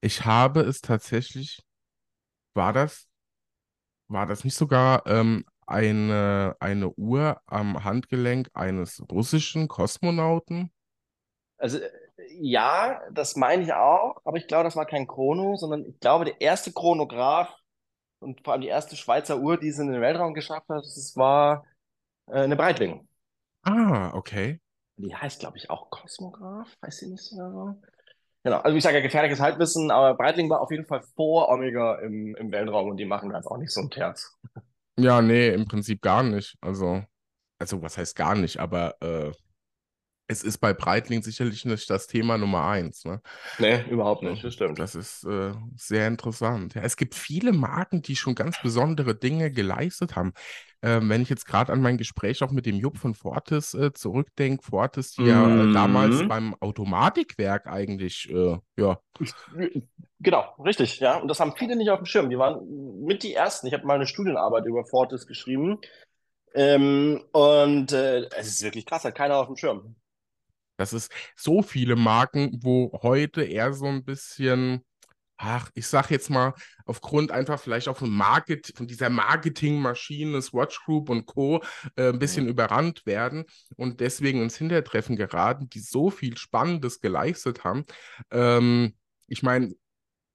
[0.00, 1.62] Ich habe es tatsächlich.
[2.54, 3.06] War das?
[4.08, 10.70] War das nicht sogar ähm, eine, eine Uhr am Handgelenk eines russischen Kosmonauten?
[11.58, 11.78] Also
[12.32, 16.24] ja, das meine ich auch, aber ich glaube, das war kein Chrono, sondern ich glaube,
[16.24, 17.54] der erste Chronograph
[18.20, 21.14] und vor allem die erste Schweizer Uhr, die es in den Weltraum geschafft hat, das
[21.16, 21.64] war
[22.26, 23.08] äh, eine Breitling.
[23.62, 24.60] Ah, okay.
[24.96, 27.74] Die heißt, glaube ich, auch Kosmograph, weiß ich nicht so.
[28.42, 31.96] Genau, also ich sage ja gefährliches Halbwissen, aber Breitling war auf jeden Fall vor Omega
[31.96, 34.38] im, im Weltraum und die machen jetzt auch nicht so ein Terz.
[34.98, 36.56] Ja, nee, im Prinzip gar nicht.
[36.60, 37.02] Also,
[37.58, 39.32] also was heißt gar nicht, aber äh,
[40.30, 43.04] es ist bei Breitling sicherlich nicht das Thema Nummer eins.
[43.04, 43.20] Ne?
[43.58, 44.78] Nee, überhaupt nicht, das stimmt.
[44.78, 46.74] Das ist äh, sehr interessant.
[46.74, 50.32] Ja, es gibt viele Marken, die schon ganz besondere Dinge geleistet haben.
[50.82, 53.92] Ähm, wenn ich jetzt gerade an mein Gespräch auch mit dem Jupp von Fortis äh,
[53.92, 55.28] zurückdenke, Fortis, die mm.
[55.28, 56.28] ja äh, damals mhm.
[56.28, 59.00] beim Automatikwerk eigentlich, äh, ja.
[60.20, 61.18] Genau, richtig, ja.
[61.18, 62.30] Und das haben viele nicht auf dem Schirm.
[62.30, 63.66] Die waren mit die Ersten.
[63.66, 65.80] Ich habe mal eine Studienarbeit über Fortis geschrieben.
[66.54, 69.96] Ähm, und äh, es ist wirklich krass, hat keiner auf dem Schirm.
[70.80, 74.82] Das ist so viele Marken, wo heute eher so ein bisschen,
[75.36, 76.54] ach, ich sag jetzt mal,
[76.86, 81.62] aufgrund einfach vielleicht auch von Market, von dieser Marketingmaschine, Swatch Group und Co.
[81.96, 82.52] Äh, ein bisschen ja.
[82.52, 83.44] überrannt werden
[83.76, 87.84] und deswegen ins Hintertreffen geraten, die so viel Spannendes geleistet haben.
[88.30, 88.94] Ähm,
[89.26, 89.74] ich meine,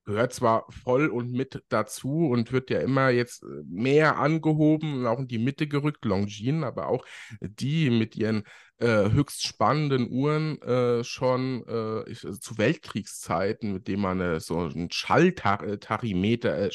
[0.05, 5.07] gehört zwar voll und mit dazu und wird ja immer jetzt äh, mehr angehoben und
[5.07, 7.05] auch in die Mitte gerückt, Longines, aber auch
[7.41, 8.43] die mit ihren
[8.77, 14.39] äh, höchst spannenden Uhren äh, schon äh, ich, also zu Weltkriegszeiten, mit dem man äh,
[14.39, 16.69] so einen Schalltarimeter, äh,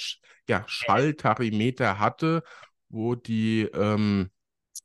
[0.49, 2.43] ja, Schalltarimeter hatte,
[2.89, 4.31] wo die ähm,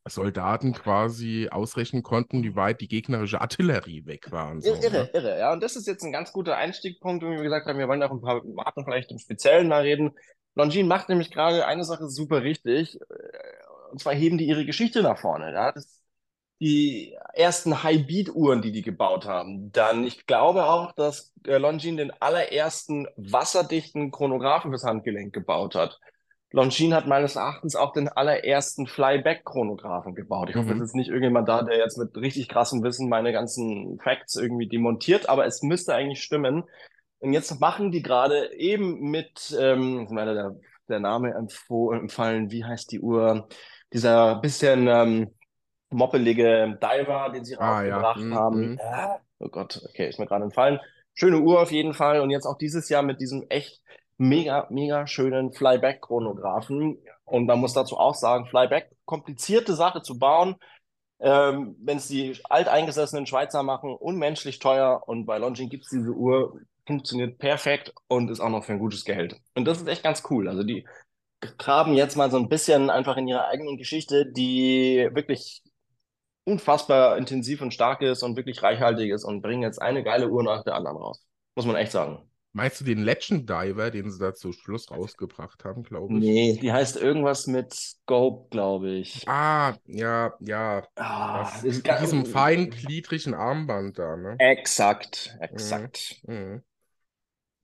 [0.08, 4.60] Soldaten quasi ausrechnen konnten, wie weit die gegnerische Artillerie weg war.
[4.62, 5.10] So, irre, ne?
[5.14, 5.54] irre, ja.
[5.54, 8.12] Und das ist jetzt ein ganz guter Einstiegspunkt, wie wir gesagt haben, wir wollen auch
[8.12, 10.12] ein paar Marken vielleicht im Speziellen mal reden.
[10.54, 13.00] Longines macht nämlich gerade eine Sache super richtig,
[13.92, 15.52] und zwar heben die ihre Geschichte nach vorne.
[15.52, 15.72] Ja?
[15.72, 16.06] Das
[16.62, 19.72] die ersten High-Beat-Uhren, die die gebaut haben.
[19.72, 26.00] Dann, ich glaube auch, dass äh, Longines den allerersten wasserdichten Chronographen fürs Handgelenk gebaut hat.
[26.56, 30.50] Longines hat meines Erachtens auch den allerersten Flyback-Chronographen gebaut.
[30.50, 30.82] Ich hoffe, mhm.
[30.82, 34.68] es ist nicht irgendjemand da, der jetzt mit richtig krassem Wissen meine ganzen Facts irgendwie
[34.68, 36.64] demontiert, aber es müsste eigentlich stimmen.
[37.20, 40.56] Und jetzt machen die gerade eben mit, ähm, meine, der,
[40.88, 43.50] der Name empfallen, wie heißt die Uhr?
[43.92, 45.32] Dieser bisschen ähm,
[45.90, 48.26] moppelige Diver, den sie ah, rausgebracht ja.
[48.26, 48.72] Mhm, haben.
[48.72, 48.80] Mhm.
[49.40, 50.80] oh Gott, okay, ist mir gerade entfallen.
[51.14, 52.22] Schöne Uhr auf jeden Fall.
[52.22, 53.82] Und jetzt auch dieses Jahr mit diesem echt
[54.18, 56.98] mega, mega schönen Flyback-Chronographen.
[57.26, 60.56] Und man muss dazu auch sagen, Flyback, komplizierte Sache zu bauen.
[61.20, 65.04] Ähm, Wenn es die alteingesessenen Schweizer machen, unmenschlich teuer.
[65.08, 68.80] Und bei Longines gibt es diese Uhr, funktioniert perfekt und ist auch noch für ein
[68.80, 69.40] gutes Geld.
[69.56, 70.48] Und das ist echt ganz cool.
[70.48, 70.86] Also die
[71.58, 75.64] graben jetzt mal so ein bisschen einfach in ihrer eigenen Geschichte, die wirklich
[76.44, 80.44] unfassbar intensiv und stark ist und wirklich reichhaltig ist und bringen jetzt eine geile Uhr
[80.44, 81.26] nach der anderen raus.
[81.56, 82.30] Muss man echt sagen.
[82.56, 86.20] Meinst du den Legend Diver, den sie da zum Schluss rausgebracht haben, glaube ich?
[86.22, 89.28] Nee, die heißt irgendwas mit Scope, glaube ich.
[89.28, 90.88] Ah, ja, ja.
[90.96, 94.38] Ah, Das, ist mit diesem feingliedrigen Armband da, ne?
[94.40, 96.64] Exakt, exakt, Mhm.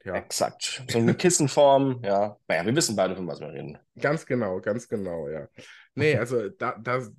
[0.04, 0.84] Ja, exakt.
[0.90, 2.36] So eine Kissenform, ja.
[2.50, 3.78] Naja, wir wissen beide, von was wir reden.
[3.98, 5.48] ganz genau, ganz genau, ja.
[5.96, 7.14] Nee, also da, das,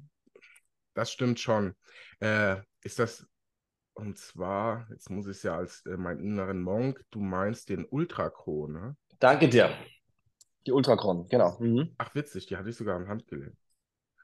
[0.92, 1.74] das stimmt schon.
[2.20, 3.24] Äh, ist das,
[3.94, 7.84] und zwar, jetzt muss ich es ja als äh, meinen inneren Monk, du meinst den
[7.84, 8.96] Ultracro, ne?
[9.18, 9.70] Danke dir.
[10.66, 11.56] Die Ultracron, genau.
[11.58, 11.94] Mhm.
[11.98, 13.54] Ach, witzig, die hatte ich sogar am Handgelenk.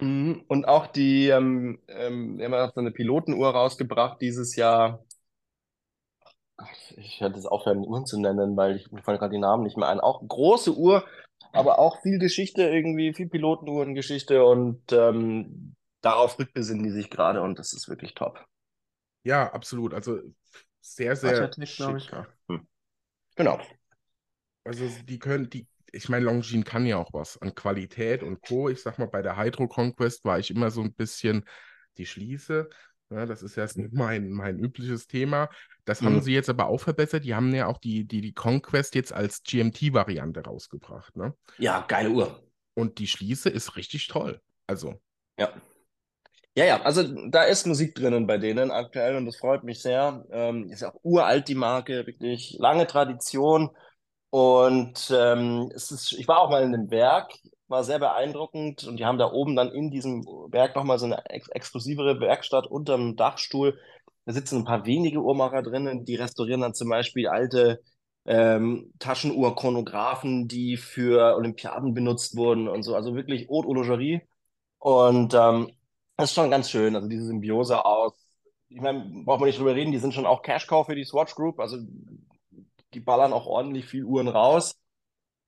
[0.01, 0.45] Mhm.
[0.49, 5.05] Und auch die, ähm, ähm, wir haben ja so eine Pilotenuhr rausgebracht dieses Jahr.
[6.97, 9.77] Ich werde es aufhören, Uhren zu nennen, weil ich mir fallen gerade die Namen nicht
[9.77, 10.01] mehr ein.
[10.01, 11.05] Auch große Uhr,
[11.53, 17.59] aber auch viel Geschichte irgendwie, viel Pilotenuhrengeschichte und ähm, darauf rückbesinnen die sich gerade und
[17.59, 18.45] das ist wirklich top.
[19.25, 19.95] Ja, absolut.
[19.95, 20.21] Also
[20.81, 22.05] sehr, sehr Architect, glaube ich.
[22.05, 22.27] schick.
[22.49, 22.67] Hm.
[23.37, 23.61] Genau.
[24.65, 28.69] Also die können, die, ich meine, Longines kann ja auch was an Qualität und Co.
[28.69, 31.45] Ich sag mal, bei der Hydro Conquest war ich immer so ein bisschen
[31.97, 32.69] die Schließe.
[33.11, 35.49] Ja, das ist ja mein, mein übliches Thema.
[35.87, 36.21] Das haben Mhm.
[36.21, 37.25] sie jetzt aber auch verbessert.
[37.25, 41.17] Die haben ja auch die, die, die Conquest jetzt als GMT-Variante rausgebracht.
[41.17, 41.35] Ne?
[41.57, 42.43] Ja, geile Uhr.
[42.75, 44.43] Und die Schließe ist richtig toll.
[44.67, 45.01] Also,
[45.39, 45.51] Ja.
[46.59, 50.25] Ja, ja, also da ist Musik drinnen bei denen aktuell und das freut mich sehr.
[50.33, 53.71] Ähm, ist auch uralt, die Marke, wirklich lange Tradition.
[54.31, 57.33] Und ähm, es ist, ich war auch mal in dem Werk,
[57.69, 61.25] war sehr beeindruckend und die haben da oben dann in diesem Werk nochmal so eine
[61.31, 63.79] ex exklusivere Werkstatt unterm Dachstuhl.
[64.27, 67.81] Da sitzen ein paar wenige Uhrmacher drinnen, die restaurieren dann zum Beispiel alte
[68.27, 72.95] ähm, Taschenuhr-Chronographen, die für Olympiaden benutzt wurden und so.
[72.97, 74.23] Also wirklich Haute Horlogerie.
[74.79, 75.73] Und ähm,
[76.19, 78.15] das ist schon ganz schön, also diese Symbiose aus,
[78.71, 81.35] ich meine, braucht man nicht drüber reden, die sind schon auch Cash-Cow für die Swatch
[81.37, 81.79] Group, also
[82.95, 84.77] die ballern auch ordentlich viel Uhren raus,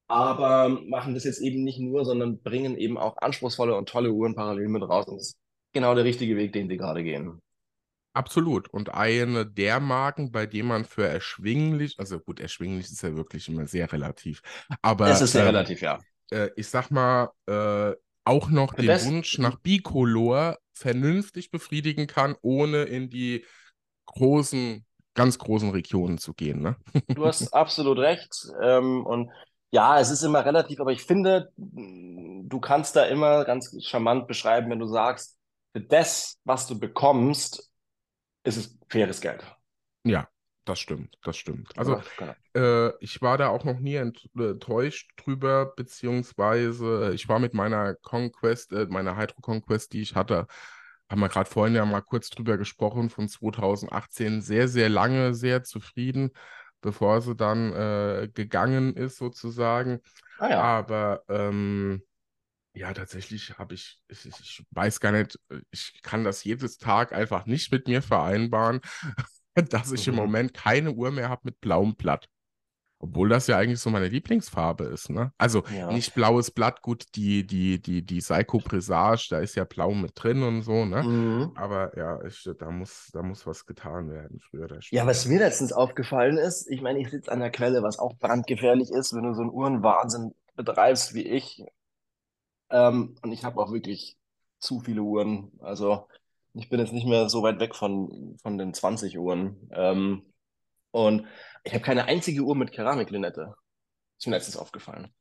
[0.08, 4.34] aber machen das jetzt eben nicht nur, sondern bringen eben auch anspruchsvolle und tolle Uhren
[4.36, 5.08] parallel mit raus.
[5.08, 5.38] Und das ist
[5.72, 7.40] genau der richtige Weg, den sie gerade gehen.
[8.12, 8.68] absolut.
[8.68, 13.48] Und eine der Marken, bei dem man für erschwinglich, also gut, erschwinglich ist ja wirklich
[13.48, 14.42] immer sehr relativ,
[14.82, 15.98] aber Es ist sehr ähm, relativ, ja.
[16.30, 17.94] äh, ich sag mal, äh,
[18.30, 23.44] auch noch den Das- Wunsch nach Bicolor vernünftig befriedigen kann, ohne in die
[24.06, 26.60] großen, ganz großen Regionen zu gehen.
[26.62, 26.76] Ne?
[27.16, 28.48] Du hast absolut recht.
[28.62, 29.30] Ähm, und
[29.72, 34.70] ja, es ist immer relativ, aber ich finde, du kannst da immer ganz charmant beschreiben,
[34.70, 35.36] wenn du sagst,
[35.72, 37.70] für das, was du bekommst,
[38.44, 39.44] ist es faires Geld.
[40.04, 40.28] Ja,
[40.70, 41.76] das stimmt, das stimmt.
[41.76, 42.34] Also Ja, genau.
[42.54, 47.94] Äh, ich war da auch noch nie ent enttäuscht drüber, beziehungsweise ich war mit meiner
[47.96, 50.46] Conquest, äh, meiner Hydro Conquest, die ich hatte,
[51.08, 55.64] haben wir gerade vorhin ja mal kurz drüber gesprochen, von 2018, sehr, sehr lange sehr
[55.64, 56.30] zufrieden,
[56.80, 60.00] bevor sie dann äh, gegangen ist, sozusagen.
[60.38, 60.60] Ah ja.
[60.60, 62.02] Aber ähm,
[62.74, 65.36] ja, tatsächlich habe ich, ich ich weiß gar nicht,
[65.72, 68.80] ich kann das jedes Tag einfach nicht mit mir vereinbaren,
[69.68, 70.16] dass ich im Mhm.
[70.16, 72.28] Moment keine Uhr mehr habe mit blauem Blatt.
[72.98, 75.32] Obwohl das ja eigentlich so meine Lieblingsfarbe ist, ne?
[75.38, 75.88] Also Ja.
[75.88, 80.12] nicht blaues Blatt, gut, die, die, die, die Psycho Presage, da ist ja blau mit
[80.16, 81.08] drin und so, ne?
[81.08, 81.54] Mhm.
[81.54, 85.06] Aber ja, ich, da muss, da muss was getan werden, früher oder Ja, später.
[85.06, 88.90] was mir letztens aufgefallen ist, ich meine, ich sitze an der Quelle, was auch brandgefährlich
[88.90, 91.64] ist, wenn du so einen Uhrenwahnsinn betreibst wie ich.
[92.70, 94.16] Ähm, und ich habe auch wirklich
[94.58, 95.52] zu viele Uhren.
[95.60, 96.08] Also
[96.54, 99.70] ich bin jetzt nicht mehr so weit weg von, von den 20 Uhren.
[99.72, 100.32] Ähm,
[100.90, 101.26] und
[101.64, 103.54] ich habe keine einzige Uhr mit Keramiklinette.
[104.18, 105.12] Ist mir letztens aufgefallen.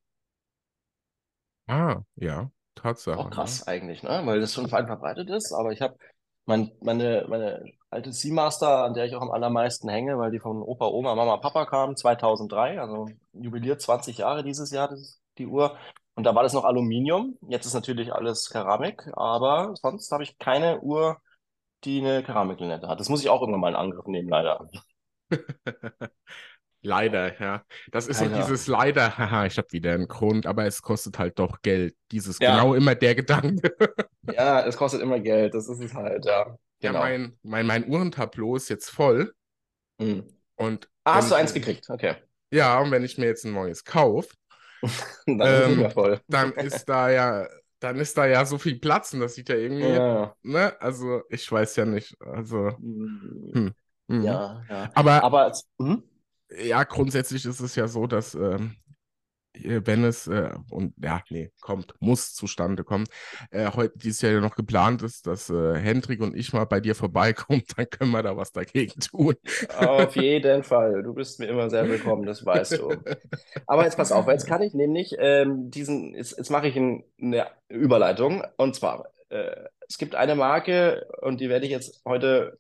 [1.68, 3.20] Ah, ja, Tatsache.
[3.20, 3.30] Auch ne?
[3.30, 4.22] krass eigentlich, ne?
[4.26, 5.54] Weil das schon weit verbreitet ist.
[5.54, 5.96] Aber ich habe
[6.46, 10.62] mein, meine, meine alte Seamaster, an der ich auch am allermeisten hänge, weil die von
[10.64, 15.78] Opa, Oma, Mama, Papa kam, 2003, also jubiliert 20 Jahre dieses Jahr, das, die Uhr.
[16.20, 17.38] Und da war das noch Aluminium.
[17.48, 21.22] Jetzt ist natürlich alles Keramik, aber sonst habe ich keine Uhr,
[21.86, 23.00] die eine Keramiklinette hat.
[23.00, 24.68] Das muss ich auch irgendwann mal in Angriff nehmen, leider.
[26.82, 27.64] Leider, ja.
[27.90, 28.36] Das ist so Leider.
[28.42, 31.96] dieses Leider, haha, ich habe wieder einen Grund, aber es kostet halt doch Geld.
[32.12, 32.56] Dieses Ja.
[32.58, 33.74] genau immer der Gedanke.
[34.34, 36.58] Ja, es kostet immer Geld, das ist es halt, ja.
[36.82, 37.00] Ja, Genau.
[37.00, 39.34] mein, mein, mein Uhrentableau ist jetzt voll
[39.98, 40.28] Mhm.
[40.58, 41.90] und Ah, hast du eins gekriegt?
[41.90, 42.16] Okay.
[42.52, 44.36] Ja, und wenn ich mir jetzt ein neues kaufe,
[45.28, 46.22] Dann ist Ähm, voll.
[46.28, 47.48] dann ist da ja,
[47.80, 50.36] dann ist da ja so viel Platz und das sieht ja irgendwie, Ja.
[50.44, 50.80] ne?
[50.82, 52.16] Also ich weiß ja nicht.
[52.22, 52.72] Also,
[53.54, 53.74] Mhm.
[54.08, 54.42] mhm.
[54.48, 54.94] Ja, ja.
[54.94, 56.04] Aber Aber, es- mhm.
[56.50, 58.76] ja, grundsätzlich ist es ja so, dass ähm,
[59.66, 63.06] äh, wenn es, äh, und ja, nee, kommt, muss zustande kommen,
[63.52, 66.80] äh, heute dieses Jahr ja noch geplant ist, dass äh, Hendrik und ich mal bei
[66.80, 69.36] dir vorbeikommen, dann können wir da was dagegen tun.
[69.78, 71.04] Auf jeden Fall.
[71.04, 72.96] Du bist mir immer sehr willkommen, das weißt du.
[73.66, 77.04] Aber jetzt pass auf, jetzt kann ich nämlich ähm, diesen, jetzt, jetzt mache ich ein,
[77.22, 78.44] eine Überleitung.
[78.58, 79.56] Und zwar, äh,
[79.88, 82.60] es gibt eine Marke und die werde ich jetzt heute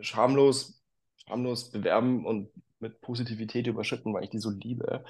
[0.00, 0.82] schamlos,
[1.26, 2.50] schamlos bewerben und
[2.80, 5.04] mit Positivität überschütten, weil ich die so liebe.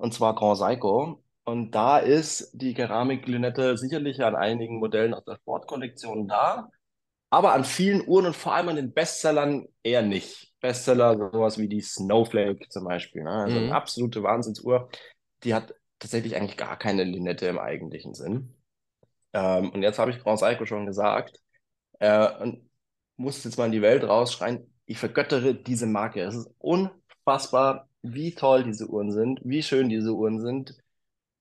[0.00, 1.22] Und zwar Grand Seiko.
[1.44, 6.70] Und da ist die Keramiklünette sicherlich an einigen Modellen aus der Sportkollektion da,
[7.28, 10.54] aber an vielen Uhren und vor allem an den Bestsellern eher nicht.
[10.60, 13.22] Bestseller, sowas wie die Snowflake zum Beispiel.
[13.22, 13.30] Ne?
[13.30, 13.64] Also mhm.
[13.64, 14.90] eine absolute Wahnsinnsuhr.
[15.44, 18.54] Die hat tatsächlich eigentlich gar keine Lünette im eigentlichen Sinn.
[19.32, 21.40] Ähm, und jetzt habe ich Grand Seiko schon gesagt.
[21.98, 22.70] Äh, und
[23.16, 24.72] muss jetzt mal in die Welt rausschreien.
[24.86, 26.22] Ich vergöttere diese Marke.
[26.22, 30.76] Es ist unfassbar, wie toll diese Uhren sind, wie schön diese Uhren sind.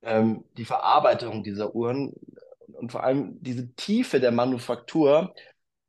[0.02, 2.14] Ähm, die Verarbeitung dieser Uhren
[2.74, 5.34] und vor allem diese Tiefe der Manufaktur,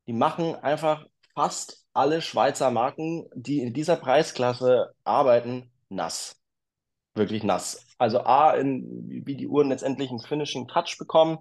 [0.07, 6.37] die machen einfach fast alle Schweizer Marken, die in dieser Preisklasse arbeiten, nass.
[7.15, 7.87] Wirklich nass.
[7.99, 11.39] Also A, in, wie die Uhren letztendlich einen Finishing Touch bekommen,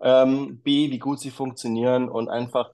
[0.00, 2.70] ähm, B, wie gut sie funktionieren und einfach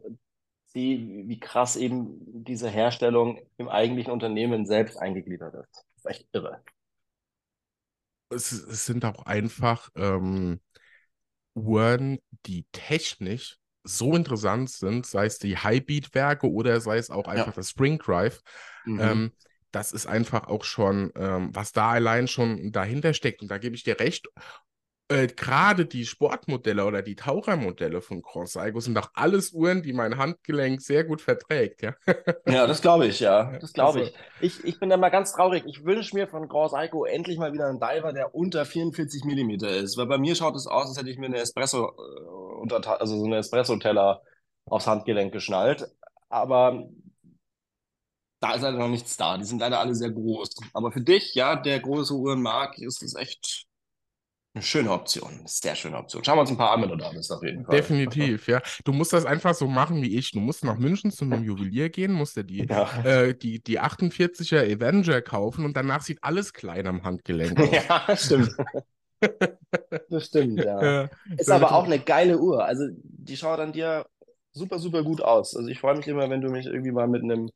[0.72, 5.84] C, wie krass eben diese Herstellung im eigentlichen Unternehmen selbst eingegliedert ist.
[5.94, 6.62] Das ist echt irre.
[8.30, 10.60] Es, es sind auch einfach ähm,
[11.54, 17.48] Uhren, die technisch so interessant sind, sei es die Highbeat-Werke oder sei es auch einfach
[17.48, 17.52] ja.
[17.52, 18.40] das Spring Drive.
[18.84, 19.00] Mhm.
[19.00, 19.32] Ähm,
[19.72, 23.42] das ist einfach auch schon, ähm, was da allein schon dahinter steckt.
[23.42, 24.28] Und da gebe ich dir recht.
[25.10, 29.92] Äh, Gerade die Sportmodelle oder die Tauchermodelle von Cross Seiko sind doch alles Uhren, die
[29.92, 31.94] mein Handgelenk sehr gut verträgt, ja.
[32.46, 33.58] ja, das glaube ich, ja.
[33.58, 34.58] Das glaube also, ich.
[34.58, 34.64] ich.
[34.64, 35.64] Ich bin da mal ganz traurig.
[35.66, 39.64] Ich wünsche mir von Cross Seiko endlich mal wieder einen Diver, der unter 44 mm
[39.64, 39.96] ist.
[39.96, 43.18] Weil bei mir schaut es aus, als hätte ich mir eine Espresso äh, unter, also
[43.18, 44.22] so eine Espresso-Teller
[44.66, 45.88] aufs Handgelenk geschnallt.
[46.28, 46.88] Aber
[48.38, 49.36] da ist leider noch nichts da.
[49.36, 50.54] Die sind leider alle sehr groß.
[50.72, 53.66] Aber für dich, ja, der große Uhren mag, ist das echt
[54.52, 55.30] eine schöne Option.
[55.30, 56.24] Eine sehr schöne Option.
[56.24, 57.76] Schauen wir uns ein paar an, wenn du da bist, auf jeden Fall.
[57.76, 58.60] Definitiv, ja.
[58.84, 60.32] Du musst das einfach so machen wie ich.
[60.32, 63.02] Du musst nach München zu einem Juwelier gehen, musst dir die, ja.
[63.04, 67.68] äh, die, die 48er Avenger kaufen und danach sieht alles klein am Handgelenk aus.
[67.88, 68.50] Ja, stimmt.
[70.08, 70.82] Das stimmt, ja.
[70.82, 72.64] ja ist aber auch eine geile Uhr.
[72.64, 74.06] Also die schaut an dir
[74.52, 75.54] super, super gut aus.
[75.54, 77.50] Also ich freue mich immer, wenn du mich irgendwie mal mit einem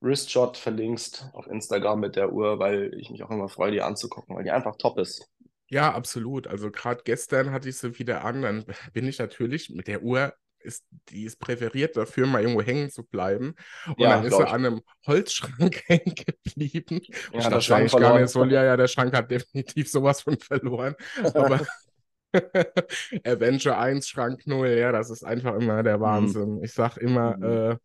[0.00, 4.36] Wristshot verlinkst auf Instagram mit der Uhr, weil ich mich auch immer freue, die anzugucken,
[4.36, 5.28] weil die einfach top ist.
[5.70, 6.46] Ja, absolut.
[6.46, 10.34] Also gerade gestern hatte ich sie wieder an, dann bin ich natürlich mit der Uhr
[10.62, 13.54] ist, die ist präferiert dafür, mal irgendwo hängen zu bleiben.
[13.86, 17.00] Und ja, dann ist er an einem Holzschrank hängen geblieben.
[17.32, 20.94] Ja, der Schrank gar nicht so, ja, ja, der Schrank hat definitiv sowas von verloren.
[21.32, 21.60] Aber
[23.24, 26.02] Avenger 1, Schrank 0, ja, das ist einfach immer der mhm.
[26.02, 26.56] Wahnsinn.
[26.56, 26.64] Mhm.
[26.64, 27.44] Ich sag immer, mhm.
[27.44, 27.76] äh,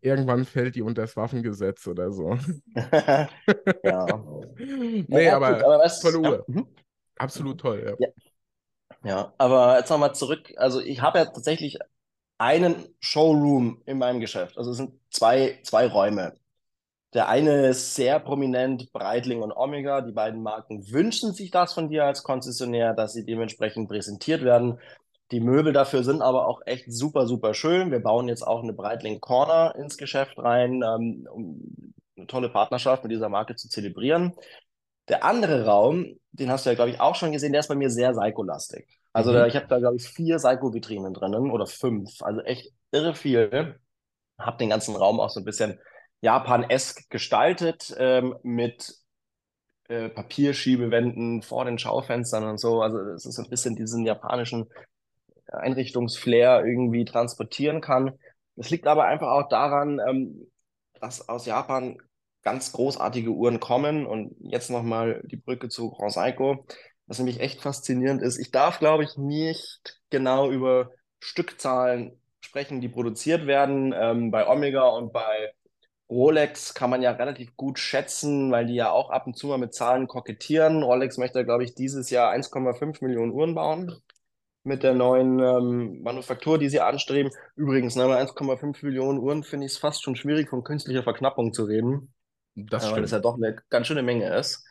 [0.00, 2.38] irgendwann fällt die unter das Waffengesetz oder so.
[2.74, 3.28] ja.
[4.56, 6.44] nee, ja, aber, gut, aber was, tolle Uhr.
[6.48, 6.62] Ja.
[7.20, 8.06] Absolut toll, ja.
[8.06, 8.12] ja.
[9.02, 10.52] Ja, aber jetzt nochmal zurück.
[10.56, 11.78] Also ich habe ja tatsächlich
[12.38, 14.58] einen Showroom in meinem Geschäft.
[14.58, 16.34] Also es sind zwei, zwei Räume.
[17.14, 20.02] Der eine ist sehr prominent, Breitling und Omega.
[20.02, 24.78] Die beiden Marken wünschen sich das von dir als Konzessionär, dass sie dementsprechend präsentiert werden.
[25.32, 27.90] Die Möbel dafür sind aber auch echt super, super schön.
[27.90, 33.02] Wir bauen jetzt auch eine Breitling Corner ins Geschäft rein, ähm, um eine tolle Partnerschaft
[33.04, 34.34] mit dieser Marke zu zelebrieren.
[35.08, 37.74] Der andere Raum, den hast du ja, glaube ich, auch schon gesehen, der ist bei
[37.74, 38.86] mir sehr Psycho-lastig.
[39.12, 39.34] Also mhm.
[39.34, 42.22] da, ich habe da, glaube ich, vier Psycho-Vitrinen drinnen oder fünf.
[42.22, 43.78] Also echt irre viel.
[44.38, 45.78] Habe den ganzen Raum auch so ein bisschen
[46.20, 48.94] Japan-esk gestaltet ähm, mit
[49.88, 52.82] äh, Papierschiebewänden vor den Schaufenstern und so.
[52.82, 54.68] Also es ist so ein bisschen diesen japanischen
[55.48, 58.12] Einrichtungsflair irgendwie transportieren kann.
[58.56, 60.46] Das liegt aber einfach auch daran, ähm,
[61.00, 61.98] dass aus Japan
[62.42, 66.64] ganz großartige Uhren kommen und jetzt nochmal die Brücke zu Grand Seiko
[67.10, 68.38] was nämlich echt faszinierend ist.
[68.38, 73.92] Ich darf, glaube ich, nicht genau über Stückzahlen sprechen, die produziert werden.
[73.92, 75.52] Ähm, bei Omega und bei
[76.08, 79.58] Rolex kann man ja relativ gut schätzen, weil die ja auch ab und zu mal
[79.58, 80.84] mit Zahlen kokettieren.
[80.84, 83.92] Rolex möchte, glaube ich, dieses Jahr 1,5 Millionen Uhren bauen
[84.62, 87.32] mit der neuen ähm, Manufaktur, die sie anstreben.
[87.56, 91.64] Übrigens, ne, 1,5 Millionen Uhren finde ich es fast schon schwierig, von künstlicher Verknappung zu
[91.64, 92.14] reden.
[92.68, 92.96] Das stimmt.
[92.96, 94.64] Weil das ja doch eine ganz schöne Menge ist.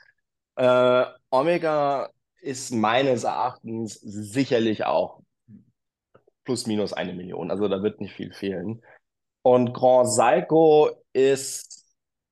[0.55, 2.09] Äh, Omega
[2.41, 5.21] ist meines Erachtens sicherlich auch
[6.43, 7.51] plus minus eine Million.
[7.51, 8.81] Also da wird nicht viel fehlen.
[9.41, 11.85] Und Grand Salco ist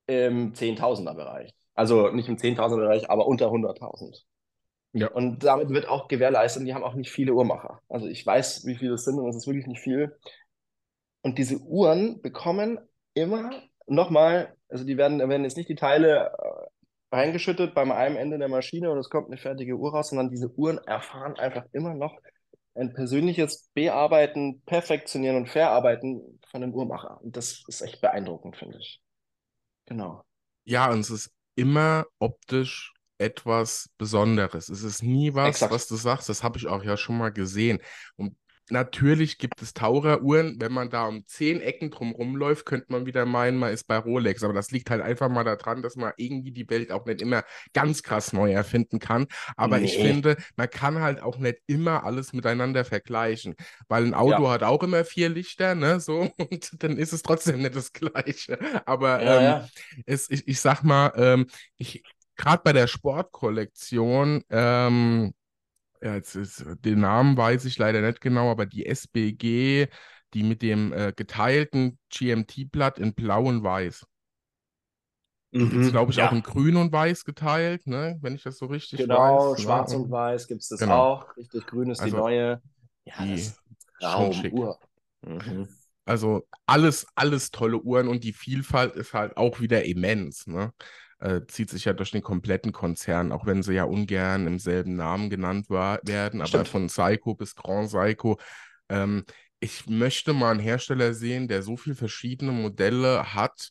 [0.06, 1.54] im Zehntausender-Bereich.
[1.74, 4.24] Also nicht im Zehntausender-Bereich, aber unter 100.000.
[4.92, 5.08] Ja.
[5.08, 7.80] Und damit wird auch gewährleistet, die haben auch nicht viele Uhrmacher.
[7.88, 10.16] Also ich weiß, wie viele es sind und es ist wirklich nicht viel.
[11.22, 12.78] Und diese Uhren bekommen
[13.14, 13.50] immer
[13.86, 18.48] nochmal, also die werden, werden jetzt nicht die Teile äh, reingeschüttet beim einem Ende der
[18.48, 22.16] Maschine und es kommt eine fertige Uhr raus, sondern diese Uhren erfahren einfach immer noch
[22.74, 27.20] ein persönliches Bearbeiten, Perfektionieren und Verarbeiten von dem Uhrmacher.
[27.22, 29.00] Und das ist echt beeindruckend, finde ich.
[29.86, 30.22] Genau.
[30.64, 34.68] Ja, und es ist immer optisch etwas Besonderes.
[34.68, 35.72] Es ist nie was, Exakt.
[35.72, 37.80] was du sagst, das habe ich auch ja schon mal gesehen.
[38.16, 38.36] Und
[38.70, 40.56] Natürlich gibt es Taucheruhren.
[40.60, 43.96] Wenn man da um zehn Ecken drum rumläuft, könnte man wieder meinen, man ist bei
[43.98, 44.42] Rolex.
[44.44, 47.44] Aber das liegt halt einfach mal daran, dass man irgendwie die Welt auch nicht immer
[47.72, 49.26] ganz krass neu erfinden kann.
[49.56, 49.86] Aber nee.
[49.86, 53.54] ich finde, man kann halt auch nicht immer alles miteinander vergleichen.
[53.88, 54.50] Weil ein Auto ja.
[54.50, 56.00] hat auch immer vier Lichter, ne?
[56.00, 58.58] So, und dann ist es trotzdem nicht das Gleiche.
[58.86, 59.68] Aber ja, ähm, ja.
[60.06, 61.46] Es, ich, ich sag mal, ähm,
[61.76, 62.02] ich,
[62.36, 65.34] gerade bei der Sportkollektion, ähm,
[66.02, 69.88] ja, jetzt ist, den Namen weiß ich leider nicht genau, aber die SBG,
[70.34, 74.06] die mit dem äh, geteilten GMT-Blatt in Blau und Weiß.
[75.50, 76.28] Mhm, gibt es, glaube ich, ja.
[76.28, 78.18] auch in Grün und Weiß geteilt, ne?
[78.20, 79.56] wenn ich das so richtig genau, weiß.
[79.56, 79.98] Genau, Schwarz ne?
[79.98, 81.14] und Weiß gibt es das genau.
[81.14, 81.36] auch.
[81.36, 82.62] Richtig, Grün ist also, die neue.
[83.04, 83.50] Ja, die
[84.00, 84.52] das schon schick.
[84.52, 84.78] Uhr.
[85.22, 85.68] Mhm.
[86.04, 90.46] Also alles, alles tolle Uhren und die Vielfalt ist halt auch wieder immens.
[90.46, 90.72] Ne?
[91.20, 94.94] Äh, zieht sich ja durch den kompletten Konzern, auch wenn sie ja ungern im selben
[94.94, 98.38] Namen genannt war, werden, aber von Psycho bis Grand Psycho.
[98.88, 99.24] Ähm,
[99.60, 103.70] ich möchte mal einen Hersteller sehen, der so viele verschiedene Modelle hat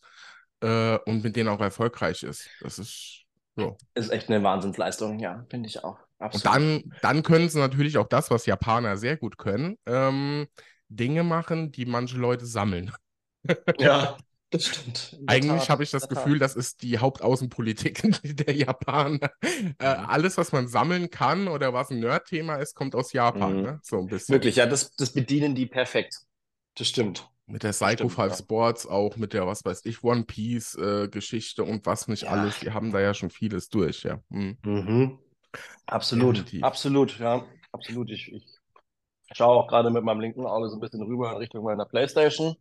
[0.61, 2.49] äh, und mit denen auch erfolgreich ist.
[2.61, 3.23] Das ist
[3.55, 3.77] so.
[3.95, 5.97] Ist echt eine Wahnsinnsleistung, ja, finde ich auch.
[6.19, 6.45] Absolut.
[6.45, 10.47] Und dann, dann können sie natürlich auch das, was Japaner sehr gut können, ähm,
[10.89, 12.91] Dinge machen, die manche Leute sammeln.
[13.77, 14.17] Ja,
[14.49, 15.19] Das stimmt.
[15.27, 19.29] Eigentlich habe ich das Gefühl, das ist die Hauptaußenpolitik der Japaner.
[19.41, 23.57] Äh, alles, was man sammeln kann oder was ein Nerd-Thema ist, kommt aus Japan.
[23.57, 23.61] Mhm.
[23.63, 23.79] Ne?
[23.83, 24.33] So ein bisschen.
[24.33, 26.15] Wirklich, ja, das, das bedienen die perfekt.
[26.75, 27.29] Das stimmt.
[27.45, 28.37] Mit der Psycho 5 ja.
[28.37, 32.29] Sports auch, mit der, was weiß ich, One Piece-Geschichte äh, und was nicht ja.
[32.29, 32.59] alles.
[32.59, 34.21] Die haben da ja schon vieles durch, ja.
[34.29, 34.57] Mhm.
[34.63, 35.19] Mhm.
[35.85, 36.63] Absolut, Definitiv.
[36.63, 37.45] absolut, ja.
[37.71, 38.11] Absolut.
[38.11, 38.45] Ich, ich
[39.33, 42.55] schaue auch gerade mit meinem linken Auge so ein bisschen rüber in Richtung meiner Playstation.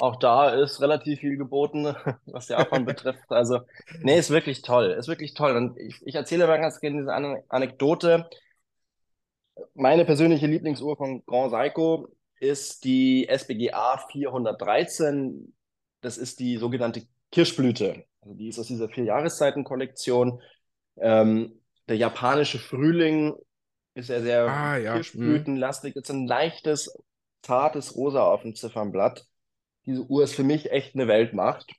[0.00, 1.94] Auch da ist relativ viel geboten,
[2.26, 3.24] was Japan betrifft.
[3.28, 3.60] Also,
[4.00, 4.90] nee, ist wirklich toll.
[4.98, 5.56] Ist wirklich toll.
[5.56, 8.28] Und ich, ich erzähle mal ganz gerne diese An Anekdote.
[9.74, 12.08] Meine persönliche Lieblingsuhr von Grand Seiko
[12.40, 15.54] ist die SBGA 413.
[16.00, 18.04] Das ist die sogenannte Kirschblüte.
[18.22, 20.40] Also die ist aus dieser vier Jahreszeiten-Kollektion.
[20.96, 23.34] Ähm, der japanische Frühling
[23.94, 24.94] ist ja sehr ah, ja.
[24.94, 25.96] kirschblütenlastig.
[25.96, 26.96] Es ist ein leichtes,
[27.42, 29.26] zartes Rosa auf dem Ziffernblatt
[29.86, 31.72] diese Uhr ist für mich echt eine Weltmacht.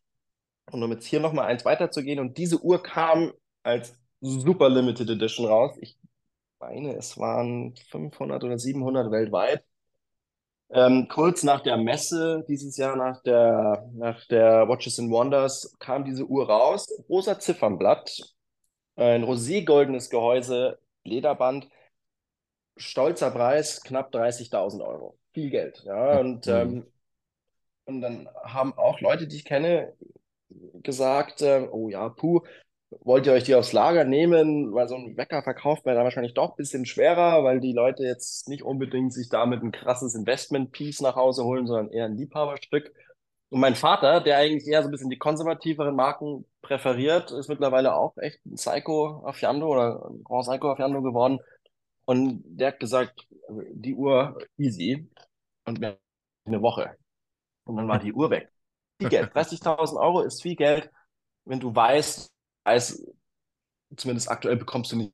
[0.72, 3.34] Und um jetzt hier nochmal eins weiterzugehen, und diese Uhr kam
[3.64, 5.78] als Super Limited Edition raus.
[5.82, 5.98] Ich
[6.60, 9.64] meine, es waren 500 oder 700 weltweit.
[10.70, 16.06] Ähm, kurz nach der Messe dieses Jahr, nach der, nach der Watches and Wonders, kam
[16.06, 16.88] diese Uhr raus.
[17.10, 18.34] Rosa Ziffernblatt,
[18.96, 21.68] ein roségoldenes Gehäuse, Lederband,
[22.78, 25.18] stolzer Preis, knapp 30.000 Euro.
[25.34, 25.84] Viel Geld.
[25.86, 26.54] Ja, und mhm.
[26.54, 26.86] ähm,
[27.86, 29.94] und dann haben auch Leute, die ich kenne,
[30.84, 32.42] gesagt, äh, oh ja, puh,
[33.02, 34.74] wollt ihr euch die aufs Lager nehmen?
[34.74, 38.04] Weil so ein Wecker verkauft man dann wahrscheinlich doch ein bisschen schwerer, weil die Leute
[38.04, 42.94] jetzt nicht unbedingt sich damit ein krasses Investment-Piece nach Hause holen, sondern eher ein Liebhaberstück.
[43.50, 47.96] Und mein Vater, der eigentlich eher so ein bisschen die konservativeren Marken präferiert, ist mittlerweile
[47.96, 51.40] auch echt ein Psycho Affiando oder ein Grand Psycho Affiando geworden.
[52.06, 55.08] Und der hat gesagt, die Uhr easy.
[55.66, 55.84] Und
[56.46, 56.98] eine Woche.
[57.66, 58.52] Und dann war die Uhr weg.
[59.00, 59.32] Viel Geld.
[59.36, 60.92] 30.000 Euro ist viel Geld,
[61.46, 62.32] wenn du weißt,
[62.64, 63.06] als,
[63.96, 65.14] zumindest aktuell bekommst du nicht.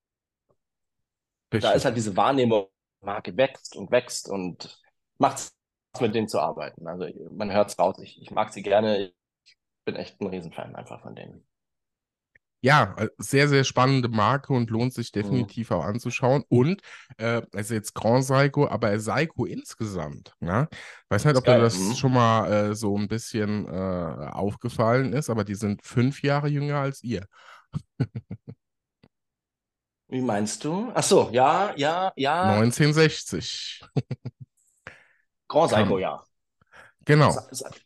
[1.51, 1.61] Richtig.
[1.61, 2.67] Da ist halt diese Wahrnehmung,
[3.01, 4.79] Marke wächst und wächst und
[5.17, 5.55] macht es
[5.99, 6.87] mit denen zu arbeiten.
[6.87, 7.97] Also man hört es raus.
[7.99, 9.11] Ich, ich mag sie gerne.
[9.45, 11.48] Ich bin echt ein Riesenfan einfach von denen
[12.61, 15.21] ja, äh, sehr, sehr spannende Marke und lohnt sich mhm.
[15.21, 15.75] definitiv mhm.
[15.77, 16.43] auch anzuschauen.
[16.49, 16.81] Und,
[17.17, 20.33] äh, also jetzt Grand Seiko, aber Seiko insgesamt.
[20.39, 20.67] Ne?
[21.09, 21.95] Weiß nicht, ob dir das mhm.
[21.95, 26.79] schon mal äh, so ein bisschen äh, aufgefallen ist, aber die sind fünf Jahre jünger
[26.79, 27.25] als ihr.
[30.07, 30.91] Wie meinst du?
[30.95, 32.55] Ach so, ja, ja, ja.
[32.55, 33.83] 1960.
[35.47, 36.23] Grand Seiko, ja.
[37.05, 37.35] Genau.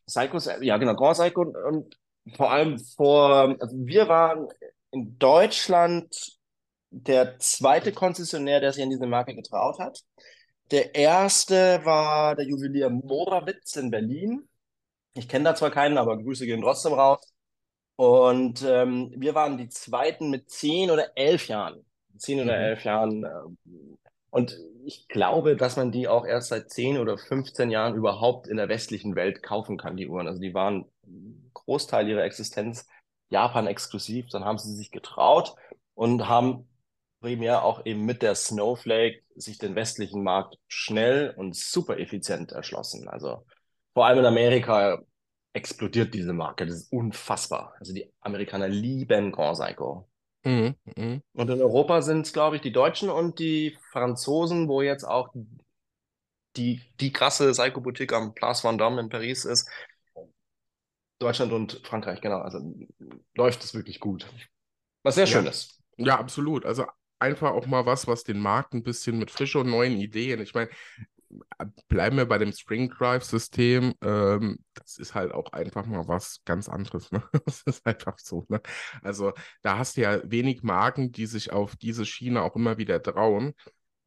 [0.05, 0.95] Seiko, ja, genau.
[0.95, 1.97] Grand Seiko und
[2.36, 4.47] vor allem vor, also wir waren
[4.91, 6.38] in Deutschland
[6.91, 10.01] der zweite Konzessionär, der sich an diese Marke getraut hat.
[10.71, 14.47] Der erste war der Juwelier Morawitz in Berlin.
[15.15, 17.34] Ich kenne da zwar keinen, aber Grüße gehen trotzdem raus.
[17.95, 21.86] Und ähm, wir waren die zweiten mit zehn oder elf Jahren.
[22.17, 22.63] zehn oder mhm.
[22.63, 23.57] elf Jahren.
[24.30, 28.57] Und ich glaube, dass man die auch erst seit zehn oder 15 Jahren überhaupt in
[28.57, 30.28] der westlichen Welt kaufen kann, die Uhren.
[30.28, 30.86] Also die waren
[31.66, 32.88] Großteil ihrer Existenz
[33.30, 34.28] Japan exklusiv.
[34.32, 35.55] Dann haben sie sich getraut
[35.93, 36.68] und haben
[37.20, 43.07] primär auch eben mit der Snowflake sich den westlichen Markt schnell und super effizient erschlossen.
[43.07, 43.45] Also
[43.93, 45.01] vor allem in Amerika
[45.53, 46.66] explodiert diese Marke.
[46.66, 47.74] Das ist unfassbar.
[47.80, 50.09] Also die Amerikaner lieben Grand Seiko.
[50.43, 51.20] Mhm, mh.
[51.34, 55.30] Und in Europa sind es, glaube ich, die Deutschen und die Franzosen, wo jetzt auch
[56.57, 59.70] die, die krasse Seiko-Boutique am Place Vendôme in Paris ist.
[61.24, 62.39] Deutschland und Frankreich, genau.
[62.39, 62.59] Also
[63.36, 64.28] läuft es wirklich gut.
[65.03, 65.32] Was sehr ja.
[65.32, 65.82] schön ist.
[65.97, 66.65] Ja, absolut.
[66.65, 66.86] Also
[67.19, 70.41] einfach auch mal was, was den Markt ein bisschen mit frischen und neuen Ideen.
[70.41, 70.69] Ich meine,
[71.88, 73.93] bleiben wir bei dem Spring Drive-System.
[74.01, 77.11] Ähm, das ist halt auch einfach mal was ganz anderes.
[77.11, 77.24] Ne?
[77.45, 78.45] Das ist einfach so.
[78.49, 78.61] Ne?
[79.01, 83.01] Also da hast du ja wenig Marken, die sich auf diese Schiene auch immer wieder
[83.01, 83.53] trauen.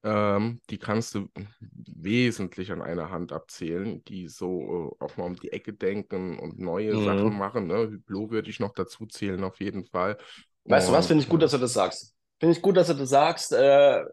[0.03, 1.29] Ähm, die kannst du
[1.59, 6.59] wesentlich an einer Hand abzählen, die so äh, auch mal um die Ecke denken und
[6.59, 7.05] neue mhm.
[7.05, 7.67] Sachen machen.
[7.67, 7.89] Ne?
[7.91, 10.17] Hyblo würde ich noch dazu zählen, auf jeden Fall.
[10.65, 12.15] Weißt und, du was, finde ich gut, dass du das sagst.
[12.39, 13.53] Finde ich gut, dass du das sagst.
[13.53, 14.05] Äh,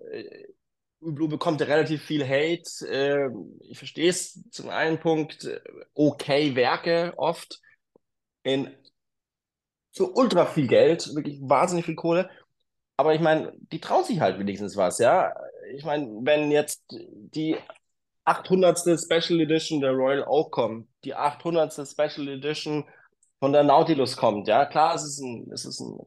[0.99, 2.88] Blue bekommt relativ viel Hate.
[2.88, 3.29] Äh,
[3.69, 5.59] ich verstehe es zum einen Punkt, äh,
[5.93, 7.59] okay Werke oft
[8.43, 8.73] in
[9.91, 12.29] so ultra viel Geld, wirklich wahnsinnig viel Kohle.
[12.97, 15.34] Aber ich meine, die trauen sich halt wenigstens was, ja.
[15.72, 17.57] Ich meine, wenn jetzt die
[18.26, 18.80] 800.
[18.99, 21.74] Special Edition der Royal Oak kommt, die 800.
[21.88, 22.86] Special Edition
[23.39, 25.97] von der Nautilus kommt, ja, klar, es ist, ein, es ist eine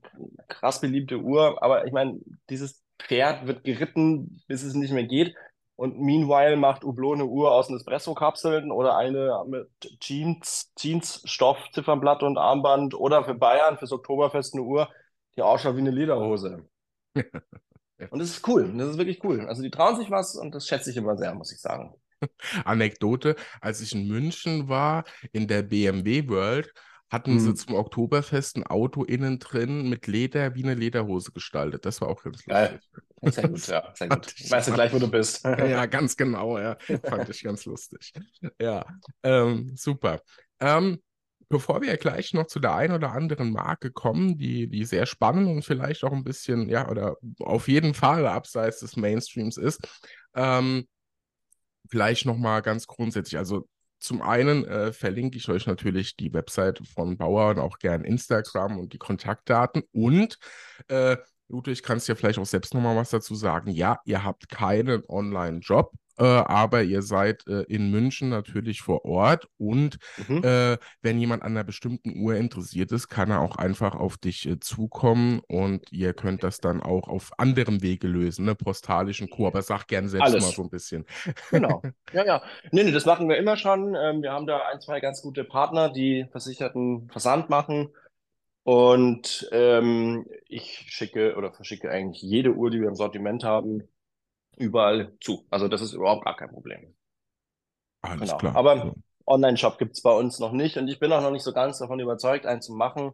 [0.49, 5.35] krass beliebte Uhr, aber ich meine, dieses Pferd wird geritten, bis es nicht mehr geht.
[5.77, 9.69] Und meanwhile macht Hublot eine Uhr aus Espresso-Kapseln oder eine mit
[10.01, 14.89] Jeans, Jeans-Stoff, Ziffernblatt und Armband oder für Bayern, fürs Oktoberfest eine Uhr,
[15.37, 16.67] die ausschaut wie eine Lederhose.
[18.11, 19.47] Und das ist cool, das ist wirklich cool.
[19.47, 21.95] Also die trauen sich was und das schätze ich immer sehr, muss ich sagen.
[22.65, 26.73] Anekdote, als ich in München war, in der BMW World,
[27.09, 27.41] hatten hm.
[27.41, 31.87] sie zum Oktoberfest ein Auto innen drin mit Leder wie eine Lederhose gestaltet.
[31.87, 32.49] Das war auch ganz lustig.
[32.49, 32.81] Geil.
[33.23, 33.91] Sehr gut, ja.
[33.95, 34.51] Sehr gut.
[34.51, 35.45] Weißt du gleich, wo du bist.
[35.45, 36.77] ja, ganz genau, ja.
[37.05, 38.13] Fand ich ganz lustig.
[38.61, 38.85] Ja,
[39.23, 40.21] ähm, super.
[40.61, 41.01] Ähm,
[41.49, 45.49] bevor wir gleich noch zu der einen oder anderen Marke kommen, die, die sehr spannend
[45.49, 49.81] und vielleicht auch ein bisschen, ja, oder auf jeden Fall abseits des Mainstreams ist,
[50.35, 50.87] ähm,
[51.89, 53.69] vielleicht nochmal ganz grundsätzlich, also
[53.99, 58.79] zum einen äh, verlinke ich euch natürlich die Webseite von Bauer und auch gern Instagram
[58.79, 59.83] und die Kontaktdaten.
[59.93, 60.39] Und
[60.89, 61.17] äh,
[61.49, 63.71] Ludwig, kannst ja vielleicht auch selbst nochmal was dazu sagen.
[63.71, 69.49] Ja, ihr habt keinen Online-Job, äh, aber ihr seid äh, in München natürlich vor Ort
[69.59, 69.99] und
[70.29, 70.43] mhm.
[70.43, 74.47] äh, wenn jemand an einer bestimmten Uhr interessiert ist, kann er auch einfach auf dich
[74.49, 78.55] äh, zukommen und ihr könnt das dann auch auf anderem Wege lösen, ne?
[78.55, 79.47] postalischen Co.
[79.47, 80.45] Aber sag gerne selbst Alles.
[80.45, 81.05] mal so ein bisschen.
[81.51, 81.83] Genau.
[82.13, 82.43] Ja, ja.
[82.71, 83.95] Nee, nee, das machen wir immer schon.
[83.95, 87.89] Ähm, wir haben da ein, zwei ganz gute Partner, die versicherten Versand machen.
[88.63, 93.83] Und ähm, ich schicke oder verschicke eigentlich jede Uhr, die wir im Sortiment haben,
[94.57, 95.47] überall zu.
[95.51, 96.95] Also das ist überhaupt gar kein Problem.
[98.03, 98.39] Alles genau.
[98.39, 98.57] klar.
[98.57, 98.95] Aber
[99.27, 101.79] Online-Shop gibt es bei uns noch nicht und ich bin auch noch nicht so ganz
[101.79, 103.13] davon überzeugt, einen zu machen.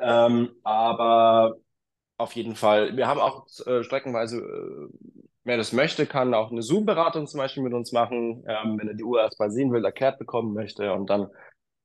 [0.00, 1.56] Ähm, aber
[2.16, 4.88] auf jeden Fall, wir haben auch äh, streckenweise, äh,
[5.44, 8.94] wer das möchte, kann auch eine Zoom-Beratung zum Beispiel mit uns machen, ähm, wenn er
[8.94, 11.28] die Uhr erstmal sehen will, erklärt bekommen möchte und dann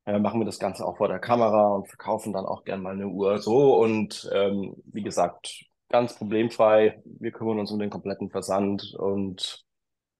[0.05, 2.93] äh, machen wir das Ganze auch vor der Kamera und verkaufen dann auch gern mal
[2.93, 7.01] eine Uhr so und ähm, wie gesagt, ganz problemfrei.
[7.05, 9.65] Wir kümmern uns um den kompletten Versand und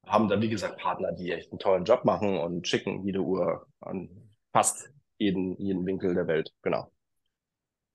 [0.05, 3.66] haben da, wie gesagt, Partner, die echt einen tollen Job machen und schicken jede Uhr
[3.80, 4.09] an
[4.51, 6.53] fast jeden, jeden Winkel der Welt.
[6.61, 6.91] Genau.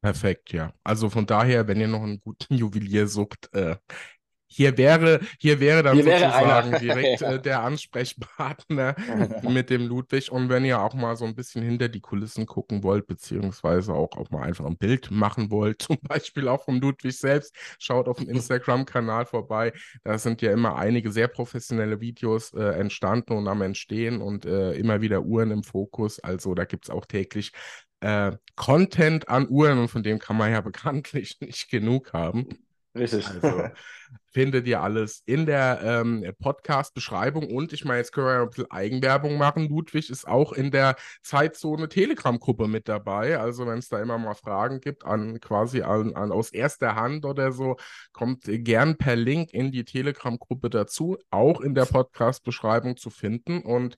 [0.02, 0.72] Perfekt, ja.
[0.82, 3.76] Also von daher, wenn ihr noch einen guten Juwelier sucht, äh,
[4.52, 7.32] hier wäre, hier wäre dann hier sozusagen wäre direkt ja.
[7.34, 8.96] äh, der Ansprechpartner
[9.42, 10.32] mit dem Ludwig.
[10.32, 14.10] Und wenn ihr auch mal so ein bisschen hinter die Kulissen gucken wollt, beziehungsweise auch,
[14.16, 18.18] auch mal einfach ein Bild machen wollt, zum Beispiel auch vom Ludwig selbst, schaut auf
[18.18, 19.72] dem Instagram-Kanal vorbei.
[20.02, 24.72] Da sind ja immer einige sehr professionelle Videos äh, entstanden und am Entstehen und äh,
[24.72, 26.18] immer wieder Uhren im Fokus.
[26.18, 27.52] Also da gibt es auch täglich
[28.00, 32.48] äh, Content an Uhren und von dem kann man ja bekanntlich nicht genug haben.
[32.96, 33.26] Richtig.
[33.28, 33.68] Also
[34.32, 37.50] findet ihr alles in der ähm, Podcast-Beschreibung.
[37.54, 39.68] Und ich meine, jetzt können wir ja ein bisschen Eigenwerbung machen.
[39.68, 43.38] Ludwig ist auch in der Zeitzone Telegram-Gruppe mit dabei.
[43.38, 47.24] Also wenn es da immer mal Fragen gibt, an quasi an, an aus erster Hand
[47.24, 47.76] oder so,
[48.12, 53.62] kommt gern per Link in die Telegram-Gruppe dazu, auch in der Podcast-Beschreibung zu finden.
[53.62, 53.96] Und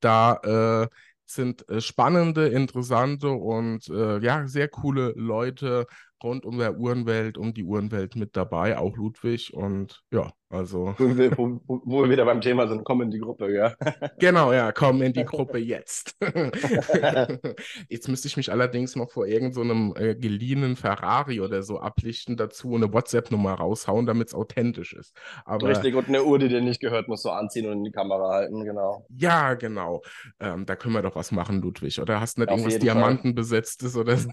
[0.00, 0.88] da äh,
[1.26, 5.86] sind äh, spannende, interessante und äh, ja, sehr coole Leute
[6.22, 9.52] rund um der Uhrenwelt, um die Uhrenwelt mit dabei, auch Ludwig.
[9.52, 10.94] Und ja, also.
[10.98, 13.74] Wo wir, wo, wo wir wieder beim Thema sind, komm in die Gruppe, ja.
[14.18, 16.16] Genau, ja, komm in die Gruppe jetzt.
[17.88, 22.36] jetzt müsste ich mich allerdings noch vor irgendeinem so äh, geliehenen Ferrari oder so ablichten
[22.36, 25.16] dazu und eine WhatsApp-Nummer raushauen, damit es authentisch ist.
[25.44, 27.92] Aber, Richtig, und eine Uhr, die dir nicht gehört, musst du anziehen und in die
[27.92, 29.04] Kamera halten, genau.
[29.10, 30.02] Ja, genau.
[30.38, 32.00] Ähm, da können wir doch was machen, Ludwig.
[32.00, 34.30] Oder hast du nicht Auf irgendwas Diamantenbesetztes oder so?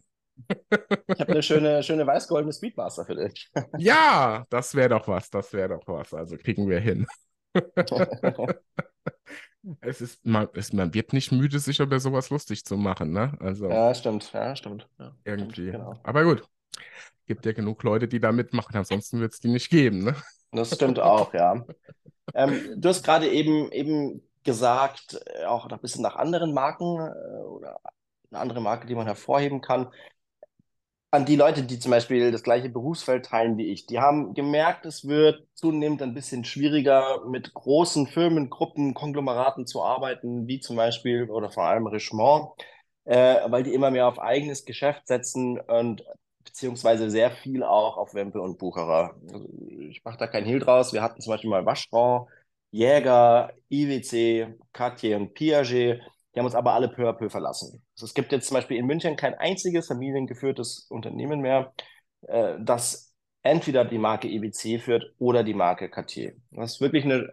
[1.08, 3.52] Ich habe eine schöne, schöne weiß-goldene Speedmaster für dich.
[3.78, 6.14] Ja, das wäre doch was, das wäre doch was.
[6.14, 7.06] Also kriegen wir hin.
[9.82, 13.38] es ist, man, es, man wird nicht müde, sich über sowas lustig zu machen, ne?
[13.40, 14.88] Also, ja, stimmt, ja, stimmt.
[15.00, 15.70] Ja, irgendwie.
[15.70, 16.00] Stimmt, genau.
[16.04, 16.44] Aber gut,
[17.28, 20.16] gibt ja genug Leute, die da mitmachen, ansonsten wird es die nicht geben, ne?
[20.52, 21.64] Das stimmt auch, ja.
[22.34, 27.44] Ähm, du hast gerade eben, eben gesagt, äh, auch ein bisschen nach anderen Marken äh,
[27.44, 27.80] oder
[28.32, 29.90] eine andere Marke, die man hervorheben kann
[31.14, 34.88] an die Leute, die zum Beispiel das gleiche Berufsfeld teilen wie ich, die haben gemerkt,
[34.88, 40.76] es wird zunehmend ein bisschen schwieriger, mit großen Firmen, Gruppen, Konglomeraten zu arbeiten, wie zum
[40.76, 42.50] Beispiel oder vor allem Richemont,
[43.06, 46.04] äh, weil die immer mehr auf eigenes Geschäft setzen und
[46.44, 49.16] beziehungsweise sehr viel auch auf Wempe und Bucherer.
[49.32, 49.48] Also
[49.90, 50.94] ich mache da kein Hehl draus.
[50.94, 52.28] Wir hatten zum Beispiel mal Waschfrau,
[52.72, 56.02] Jäger, IWC, Cartier und Piaget
[56.34, 57.83] die haben uns aber alle peu à peu verlassen.
[57.96, 61.74] Also es gibt jetzt zum Beispiel in München kein einziges familiengeführtes Unternehmen mehr,
[62.28, 63.14] äh, das
[63.44, 66.34] entweder die Marke EBC führt oder die Marke Cartier.
[66.52, 67.30] Was wirklich eine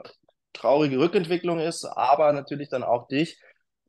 [0.53, 3.41] traurige Rückentwicklung ist, aber natürlich dann auch dich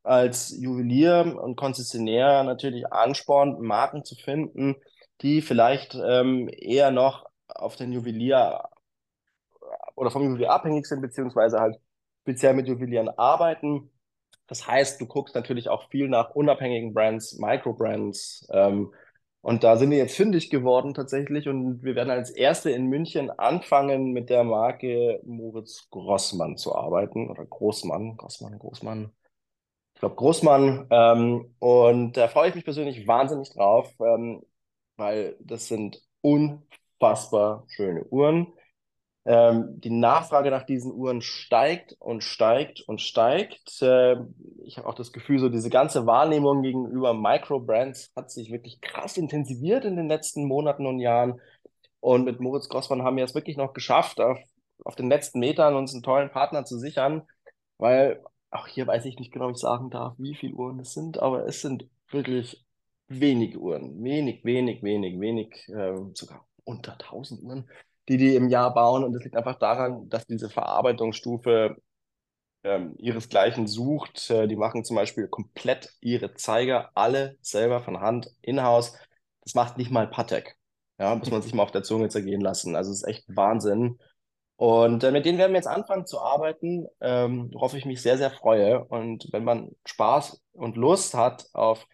[0.03, 4.75] als Juwelier und Konzessionär natürlich anspornt, Marken zu finden,
[5.21, 8.63] die vielleicht ähm, eher noch auf den Juwelier
[9.95, 11.77] oder vom Juwelier abhängig sind, beziehungsweise halt
[12.23, 13.90] speziell mit Juwelieren arbeiten
[14.51, 18.45] das heißt, du guckst natürlich auch viel nach unabhängigen Brands, Microbrands.
[18.51, 18.93] Ähm,
[19.39, 21.47] und da sind wir jetzt fündig geworden tatsächlich.
[21.47, 27.29] Und wir werden als Erste in München anfangen, mit der Marke Moritz Grossmann zu arbeiten.
[27.29, 29.13] Oder Großmann, Grossmann, Großmann.
[29.93, 30.85] Ich glaube Großmann.
[30.89, 34.43] Ähm, und da freue ich mich persönlich wahnsinnig drauf, ähm,
[34.97, 38.47] weil das sind unfassbar schöne Uhren.
[39.23, 43.81] Ähm, die Nachfrage nach diesen Uhren steigt und steigt und steigt.
[43.81, 44.15] Äh,
[44.63, 49.17] ich habe auch das Gefühl, so diese ganze Wahrnehmung gegenüber Microbrands hat sich wirklich krass
[49.17, 51.39] intensiviert in den letzten Monaten und Jahren.
[51.99, 54.39] Und mit Moritz Grossmann haben wir es wirklich noch geschafft, auf,
[54.83, 57.21] auf den letzten Metern uns einen tollen Partner zu sichern,
[57.77, 60.93] weil auch hier weiß ich nicht genau, wie ich sagen darf, wie viele Uhren es
[60.93, 62.65] sind, aber es sind wirklich
[63.07, 64.03] wenig Uhren.
[64.03, 67.69] Wenig, wenig, wenig, wenig, äh, sogar unter 1000 Uhren
[68.11, 69.03] die die im Jahr bauen.
[69.03, 71.77] Und das liegt einfach daran, dass diese Verarbeitungsstufe
[72.63, 74.29] ähm, ihresgleichen sucht.
[74.29, 78.97] Äh, die machen zum Beispiel komplett ihre Zeiger alle selber von Hand in-house.
[79.41, 80.57] Das macht nicht mal Patek.
[80.99, 82.75] Ja, muss man sich mal auf der Zunge zergehen lassen.
[82.75, 83.97] Also es ist echt Wahnsinn.
[84.57, 88.17] Und äh, mit denen werden wir jetzt anfangen zu arbeiten, ähm, worauf ich mich sehr,
[88.17, 88.83] sehr freue.
[88.85, 91.87] Und wenn man Spaß und Lust hat auf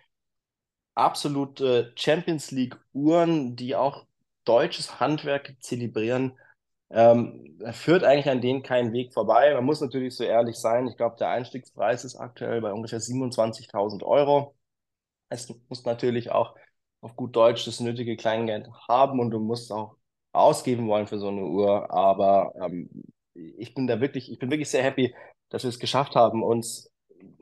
[0.95, 4.07] absolute Champions League Uhren, die auch
[4.47, 6.37] deutsches Handwerk zelebrieren,
[6.89, 9.53] ähm, führt eigentlich an denen keinen Weg vorbei.
[9.53, 10.87] Man muss natürlich so ehrlich sein.
[10.87, 14.55] Ich glaube, der Einstiegspreis ist aktuell bei ungefähr 27.000 Euro.
[15.29, 16.55] Es muss natürlich auch
[17.01, 19.97] auf gut Deutsch das nötige Kleingeld haben und du musst auch
[20.31, 21.91] ausgeben wollen für so eine Uhr.
[21.91, 22.89] Aber ähm,
[23.33, 25.13] ich bin da wirklich, ich bin wirklich sehr happy,
[25.49, 26.91] dass wir es geschafft haben, uns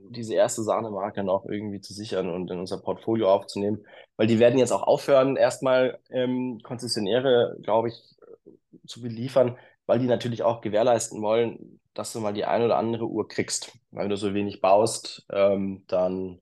[0.09, 3.85] diese erste Sahnemarke noch irgendwie zu sichern und in unser Portfolio aufzunehmen.
[4.17, 7.95] Weil die werden jetzt auch aufhören, erstmal ähm, Konzessionäre, glaube ich,
[8.87, 13.05] zu beliefern, weil die natürlich auch gewährleisten wollen, dass du mal die eine oder andere
[13.07, 13.77] Uhr kriegst.
[13.91, 16.41] Weil du so wenig baust, ähm, dann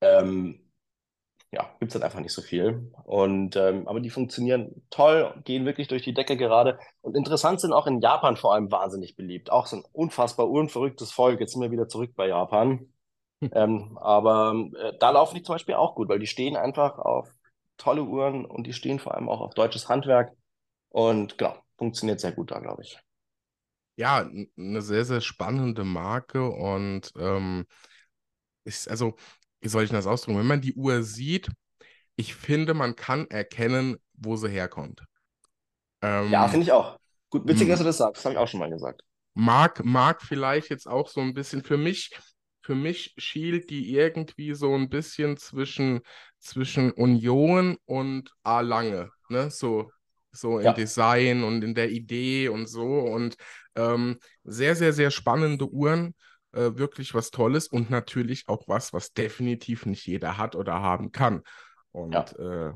[0.00, 0.63] ähm,
[1.54, 2.90] ja, gibt es halt einfach nicht so viel.
[3.04, 6.78] Und, ähm, aber die funktionieren toll, gehen wirklich durch die Decke gerade.
[7.00, 9.50] Und interessant sind auch in Japan vor allem wahnsinnig beliebt.
[9.50, 11.40] Auch so ein unfassbar unverrücktes Volk.
[11.40, 12.86] Jetzt sind wir wieder zurück bei Japan.
[13.52, 17.34] ähm, aber äh, da laufen die zum Beispiel auch gut, weil die stehen einfach auf
[17.76, 20.32] tolle Uhren und die stehen vor allem auch auf deutsches Handwerk.
[20.90, 22.98] Und genau, funktioniert sehr gut da, glaube ich.
[23.96, 27.64] Ja, eine sehr, sehr spannende Marke und ähm,
[28.64, 29.14] ist, also
[29.64, 30.38] wie soll ich das ausdrücken?
[30.38, 31.48] Wenn man die Uhr sieht,
[32.16, 35.02] ich finde, man kann erkennen, wo sie herkommt.
[36.02, 36.98] Ähm, ja, finde ich auch.
[37.30, 38.18] Gut, witzig, dass du das sagst.
[38.18, 39.00] Das habe ich auch schon mal gesagt.
[39.32, 42.10] Mag, mag vielleicht jetzt auch so ein bisschen für mich,
[42.60, 46.02] für mich schielt die irgendwie so ein bisschen zwischen,
[46.38, 49.10] zwischen Union und A Lange.
[49.30, 49.50] Ne?
[49.50, 49.90] So,
[50.30, 50.72] so im ja.
[50.74, 52.84] Design und in der Idee und so.
[52.84, 53.36] Und
[53.76, 56.14] ähm, sehr, sehr, sehr spannende Uhren
[56.54, 61.12] äh, wirklich was Tolles und natürlich auch was, was definitiv nicht jeder hat oder haben
[61.12, 61.42] kann.
[61.92, 62.68] Und ja.
[62.70, 62.72] äh,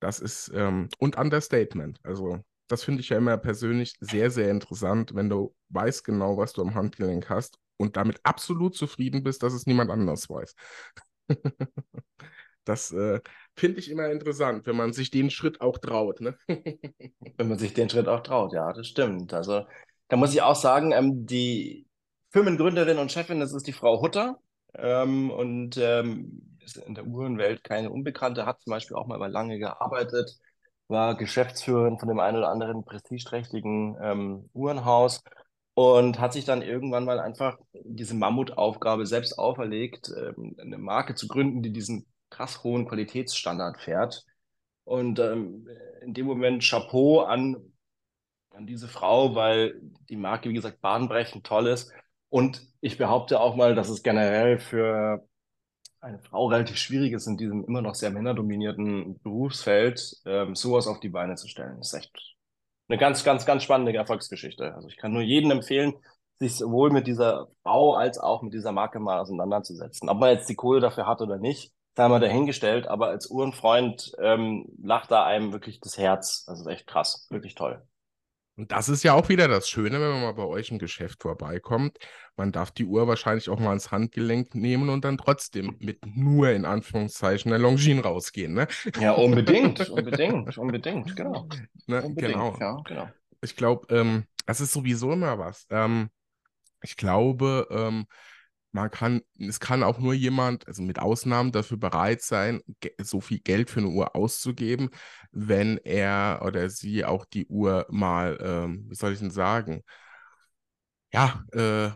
[0.00, 1.98] Das ist, ähm, und Understatement.
[2.04, 6.52] Also, das finde ich ja immer persönlich sehr, sehr interessant, wenn du weißt genau, was
[6.52, 10.54] du am Handgelenk hast und damit absolut zufrieden bist, dass es niemand anders weiß.
[12.64, 13.20] das äh,
[13.56, 16.20] finde ich immer interessant, wenn man sich den Schritt auch traut.
[16.20, 16.36] Ne?
[16.48, 19.32] wenn man sich den Schritt auch traut, ja, das stimmt.
[19.34, 19.66] Also,
[20.08, 21.87] da muss ich auch sagen, ähm, die
[22.38, 24.38] Firmengründerin und Chefin, das ist die Frau Hutter.
[24.76, 29.58] Ähm, und ähm, ist in der Uhrenwelt keine Unbekannte, hat zum Beispiel auch mal lange
[29.58, 30.38] gearbeitet,
[30.86, 35.20] war Geschäftsführerin von dem einen oder anderen prestigeträchtigen ähm, Uhrenhaus
[35.74, 41.26] und hat sich dann irgendwann mal einfach diese Mammutaufgabe selbst auferlegt, ähm, eine Marke zu
[41.26, 44.24] gründen, die diesen krass hohen Qualitätsstandard fährt.
[44.84, 45.66] Und ähm,
[46.02, 47.56] in dem Moment Chapeau an,
[48.50, 51.92] an diese Frau, weil die Marke, wie gesagt, bahnbrechend toll ist.
[52.30, 55.26] Und ich behaupte auch mal, dass es generell für
[56.00, 61.00] eine Frau relativ schwierig ist, in diesem immer noch sehr männerdominierten Berufsfeld ähm, sowas auf
[61.00, 61.78] die Beine zu stellen.
[61.78, 62.36] Das ist echt
[62.88, 64.74] eine ganz, ganz, ganz spannende Erfolgsgeschichte.
[64.74, 65.94] Also ich kann nur jedem empfehlen,
[66.38, 70.08] sich sowohl mit dieser Frau als auch mit dieser Marke mal auseinanderzusetzen.
[70.08, 74.12] Ob man jetzt die Kohle dafür hat oder nicht, sei mal dahingestellt, aber als Uhrenfreund
[74.20, 76.44] ähm, lacht da einem wirklich das Herz.
[76.44, 77.82] Das ist echt krass, wirklich toll.
[78.58, 81.22] Und das ist ja auch wieder das Schöne, wenn man mal bei euch im Geschäft
[81.22, 81.96] vorbeikommt.
[82.36, 86.50] Man darf die Uhr wahrscheinlich auch mal ins Handgelenk nehmen und dann trotzdem mit nur
[86.50, 88.54] in Anführungszeichen der Longines rausgehen.
[88.54, 88.66] Ne?
[88.98, 91.48] Ja, unbedingt, unbedingt, unbedingt, genau.
[91.86, 92.02] Ne?
[92.02, 92.56] Unbedingt, genau.
[92.58, 93.08] Ja, genau.
[93.42, 95.64] Ich glaube, ähm, das ist sowieso immer was.
[95.70, 96.10] Ähm,
[96.82, 98.06] ich glaube, ähm,
[98.72, 102.60] man kann, es kann auch nur jemand, also mit Ausnahmen, dafür bereit sein,
[103.02, 104.90] so viel Geld für eine Uhr auszugeben,
[105.32, 109.82] wenn er oder sie auch die Uhr mal, ähm, wie soll ich denn sagen,
[111.12, 111.90] ja, äh,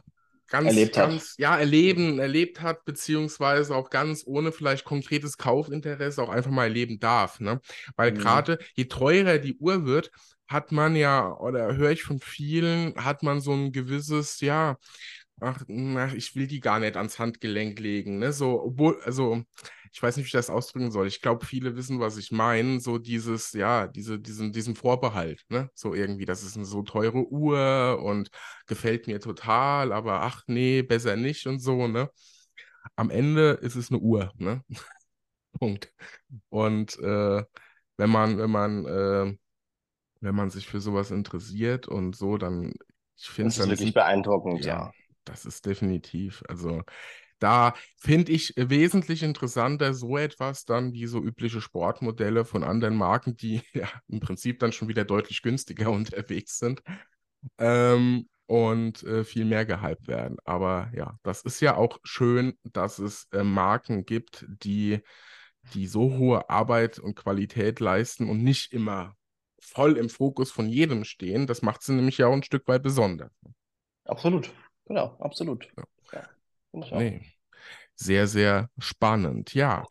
[0.49, 1.39] ganz, erlebt ganz, hat.
[1.39, 6.99] ja, erleben, erlebt hat, beziehungsweise auch ganz ohne vielleicht konkretes Kaufinteresse auch einfach mal erleben
[6.99, 7.41] darf.
[7.41, 7.61] Ne?
[7.97, 8.19] Weil mhm.
[8.19, 10.11] gerade je teurer die Uhr wird,
[10.47, 14.77] hat man ja, oder höre ich von vielen, hat man so ein gewisses, ja,
[15.41, 18.19] ach, na, ich will die gar nicht ans Handgelenk legen.
[18.19, 18.33] Ne?
[18.33, 19.43] So, obwohl, also,
[19.93, 21.07] ich weiß nicht, wie ich das ausdrücken soll.
[21.07, 22.81] Ich glaube, viele wissen, was ich meine.
[22.81, 25.71] So dieses, ja, diese, diesen, diesen Vorbehalt, ne?
[25.75, 28.31] So irgendwie, das ist eine so teure Uhr und
[28.67, 32.11] gefällt mir total, aber ach nee, besser nicht und so, ne?
[32.97, 34.63] Am Ende ist es eine Uhr, ne?
[35.59, 35.93] Punkt.
[36.49, 37.45] Und äh,
[37.99, 39.37] wenn man, wenn man, äh,
[40.21, 42.73] wenn man sich für sowas interessiert und so, dann
[43.17, 44.87] ich finde es wirklich beeindruckend, ja.
[44.87, 44.93] ja
[45.25, 46.43] das ist definitiv.
[46.49, 46.83] Also
[47.43, 53.37] da finde ich wesentlich interessanter so etwas dann wie so übliche Sportmodelle von anderen Marken,
[53.37, 56.83] die ja im Prinzip dann schon wieder deutlich günstiger unterwegs sind
[57.59, 60.37] ähm, und äh, viel mehr gehypt werden.
[60.45, 65.01] Aber ja, das ist ja auch schön, dass es äh, Marken gibt, die,
[65.75, 69.17] die so hohe Arbeit und Qualität leisten und nicht immer
[69.61, 71.49] voll im Fokus von jedem stehen.
[71.49, 73.33] Das macht sie nämlich ja auch ein Stück weit besonders.
[74.05, 74.53] Absolut.
[74.87, 75.69] Genau, absolut.
[76.13, 76.23] Ja.
[76.73, 77.21] ja nee.
[77.95, 79.55] Sehr, sehr spannend.
[79.55, 79.85] Ja.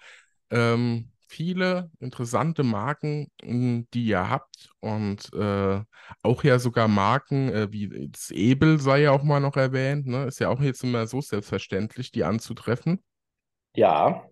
[0.50, 5.82] Ähm, viele interessante Marken, hm, die ihr habt und äh,
[6.24, 10.26] auch ja sogar Marken äh, wie das Ebel sei ja auch mal noch erwähnt, ne?
[10.26, 13.02] Ist ja auch jetzt immer so selbstverständlich, die anzutreffen.
[13.76, 14.26] Ja,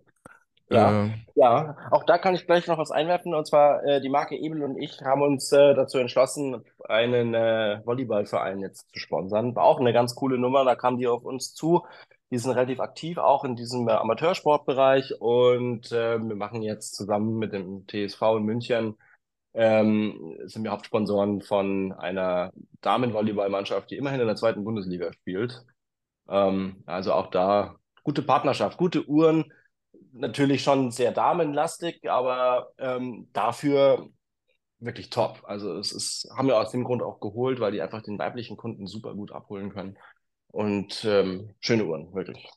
[0.70, 3.34] ja, äh, ja, auch da kann ich gleich noch was einwerfen.
[3.34, 7.82] Und zwar äh, die Marke Ebel und ich haben uns äh, dazu entschlossen, einen äh,
[7.86, 9.56] Volleyballverein jetzt zu sponsern.
[9.56, 10.66] War auch eine ganz coole Nummer.
[10.66, 11.86] Da kamen die auf uns zu.
[12.32, 17.40] Die sind relativ aktiv auch in diesem äh, Amateursportbereich und äh, wir machen jetzt zusammen
[17.40, 18.96] mit dem TSV in München
[19.54, 22.52] ähm, sind wir Hauptsponsoren von einer
[22.82, 25.66] Damenvolleyballmannschaft, die immerhin in der zweiten Bundesliga spielt.
[26.30, 29.52] Ähm, also auch da gute Partnerschaft, gute Uhren
[30.14, 34.10] natürlich schon sehr damenlastig, aber ähm, dafür
[34.80, 35.42] wirklich top.
[35.46, 38.58] Also es ist, haben wir aus dem Grund auch geholt, weil die einfach den weiblichen
[38.58, 39.98] Kunden super gut abholen können.
[40.48, 42.50] Und ähm, schöne Uhren, wirklich.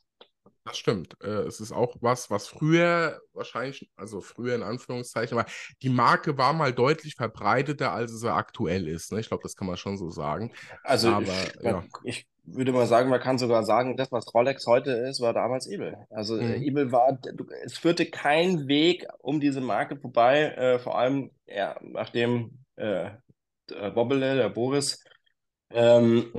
[0.65, 1.17] Das stimmt.
[1.21, 5.49] Äh, es ist auch was, was früher wahrscheinlich, also früher in Anführungszeichen, aber
[5.81, 9.11] die Marke war mal deutlich verbreiteter, als sie aktuell ist.
[9.11, 9.19] Ne?
[9.19, 10.51] Ich glaube, das kann man schon so sagen.
[10.83, 11.83] Also aber, ich, ja.
[12.03, 15.67] ich würde mal sagen, man kann sogar sagen, das, was Rolex heute ist, war damals
[15.67, 15.97] Ebel.
[16.09, 16.63] Also äh, mhm.
[16.63, 17.19] Ebel war,
[17.65, 23.09] es führte kein Weg um diese Marke vorbei, äh, vor allem ja, nachdem äh,
[23.69, 25.03] der Bobbele, der Boris,
[25.71, 26.31] ähm,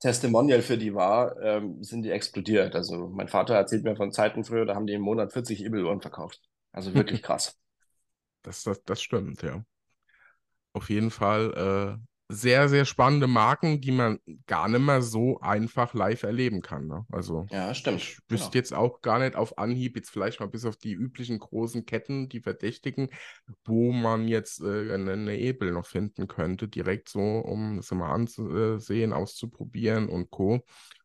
[0.00, 2.74] Testimonial für die war, ähm, sind die explodiert.
[2.74, 6.00] Also mein Vater erzählt mir von Zeiten früher, da haben die im Monat 40 Ebel-Uhren
[6.00, 6.40] verkauft.
[6.72, 7.58] Also wirklich krass.
[8.42, 9.64] Das, das, das stimmt, ja.
[10.74, 11.98] Auf jeden Fall
[12.28, 16.86] sehr, sehr spannende Marken, die man gar nicht mehr so einfach live erleben kann.
[16.86, 17.04] Ne?
[17.12, 18.00] Also Ja, stimmt.
[18.00, 18.58] ich wüsste Genau.
[18.58, 22.28] jetzt auch gar nicht auf Anhieb, jetzt vielleicht mal bis auf die üblichen großen Ketten,
[22.30, 23.10] die verdächtigen,
[23.64, 28.10] wo man jetzt äh, eine, eine Ebel noch finden könnte, direkt so, um das mal
[28.12, 30.64] anzusehen, auszuprobieren und Co.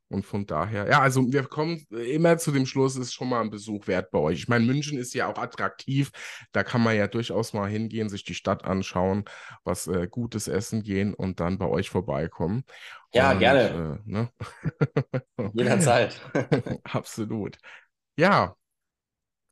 [0.10, 3.42] Und von daher, ja, also wir kommen immer zu dem Schluss, es ist schon mal
[3.42, 4.40] ein Besuch wert bei euch.
[4.40, 6.12] Ich meine, München ist ja auch attraktiv,
[6.54, 9.26] da kann man ja durchaus mal hingehen, sich die Stadt anschauen,
[9.66, 12.64] was äh, gutes essen gehen und dann bei euch vorbeikommen.
[13.14, 14.02] Ja, Und, gerne.
[14.06, 14.30] äh, ne?
[15.54, 16.22] Jederzeit.
[16.84, 17.58] Absolut.
[18.18, 18.56] Ja,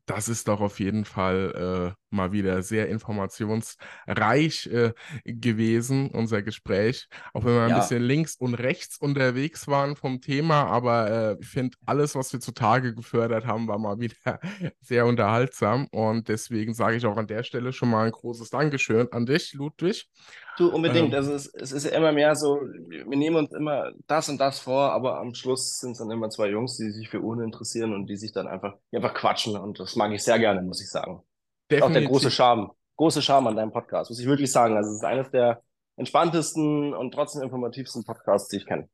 [0.06, 4.94] das ist doch auf jeden Fall äh, mal wieder sehr informationsreich äh,
[5.26, 7.08] gewesen, unser Gespräch.
[7.34, 7.76] Auch wenn wir ein Ja.
[7.76, 12.40] bisschen links und rechts unterwegs waren vom Thema, aber äh, ich finde, alles, was wir
[12.40, 14.40] zutage gefördert haben, war mal wieder
[14.82, 15.88] sehr unterhaltsam.
[15.92, 19.54] Und deswegen sage ich auch an der Stelle schon mal ein großes Dankeschön an dich,
[19.54, 20.10] Ludwig.
[20.58, 21.14] Du, unbedingt.
[21.14, 21.14] Ähm.
[21.14, 24.60] Also es, es ist ja immer mehr so, wir nehmen uns immer das und das
[24.60, 27.94] vor, aber am Schluss sind es dann immer zwei Jungs, die sich für Uhren interessieren
[27.94, 29.58] und die sich dann einfach, einfach quatschen.
[29.58, 31.22] Und das mag ich sehr gerne, muss ich sagen.
[31.70, 34.78] Ist auch der große Charme, große Charme an deinem Podcast, muss ich wirklich sagen.
[34.78, 35.62] Also es ist eines der
[35.98, 38.90] entspanntesten und trotzdem informativsten Podcasts, die ich kenne.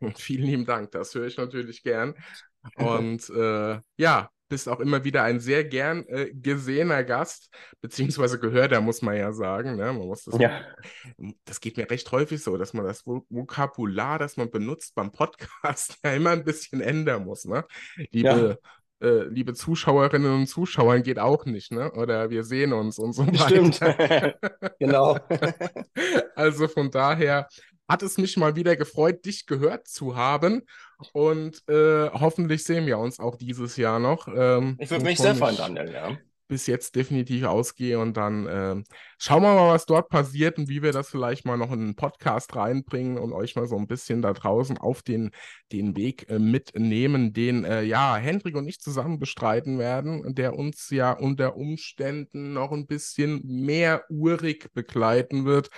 [0.16, 2.14] Vielen lieben Dank, das höre ich natürlich gern.
[2.76, 7.50] Und äh, ja, bist auch immer wieder ein sehr gern äh, gesehener Gast,
[7.80, 9.76] beziehungsweise gehörter, muss man ja sagen.
[9.76, 9.86] Ne?
[9.92, 10.60] Man muss das, Ja.
[11.44, 15.12] das geht mir recht häufig so, dass man das Vo- Vokabular, das man benutzt beim
[15.12, 17.44] Podcast, ja immer ein bisschen ändern muss.
[17.44, 17.64] Ne?
[18.10, 18.58] Liebe,
[19.00, 21.92] äh, liebe Zuschauerinnen und Zuschauer, geht auch nicht, ne?
[21.92, 23.80] Oder wir sehen uns und so Stimmt.
[23.80, 24.34] weiter.
[24.78, 25.18] Genau.
[26.34, 27.48] Also von daher
[27.88, 30.62] hat es mich mal wieder gefreut, dich gehört zu haben.
[31.12, 34.26] Und äh, hoffentlich sehen wir uns auch dieses Jahr noch.
[34.28, 36.16] Ähm, Ich würde mich sehr freuen, Daniel, ja.
[36.54, 38.84] Bis jetzt definitiv ausgehe und dann ähm,
[39.18, 41.96] schauen wir mal, was dort passiert und wie wir das vielleicht mal noch in einen
[41.96, 45.32] Podcast reinbringen und euch mal so ein bisschen da draußen auf den,
[45.72, 50.90] den Weg äh, mitnehmen, den äh, ja Hendrik und ich zusammen bestreiten werden, der uns
[50.90, 55.70] ja unter Umständen noch ein bisschen mehr urig begleiten wird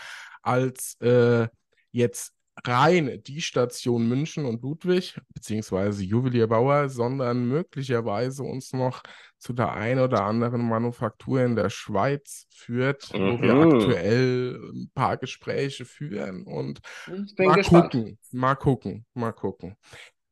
[0.43, 1.49] als äh,
[1.91, 9.03] jetzt rein die Station München und Ludwig, beziehungsweise Juwelier Bauer, sondern möglicherweise uns noch
[9.39, 13.61] zu der ein oder anderen Manufaktur in der Schweiz führt, wo wir Mhm.
[13.61, 16.81] aktuell ein paar Gespräche führen und
[17.39, 17.93] mal gespannt.
[17.93, 19.77] gucken, mal gucken, mal gucken.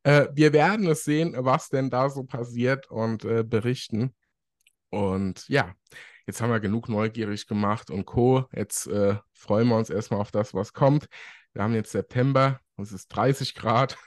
[0.03, 4.13] Äh, wir werden es sehen, was denn da so passiert und äh, berichten.
[4.89, 5.73] Und ja,
[6.27, 8.45] jetzt haben wir genug neugierig gemacht und Co.
[8.53, 11.07] Jetzt äh, freuen wir uns erstmal auf das, was kommt.
[11.55, 13.97] Wir haben jetzt September, es ist 30 Grad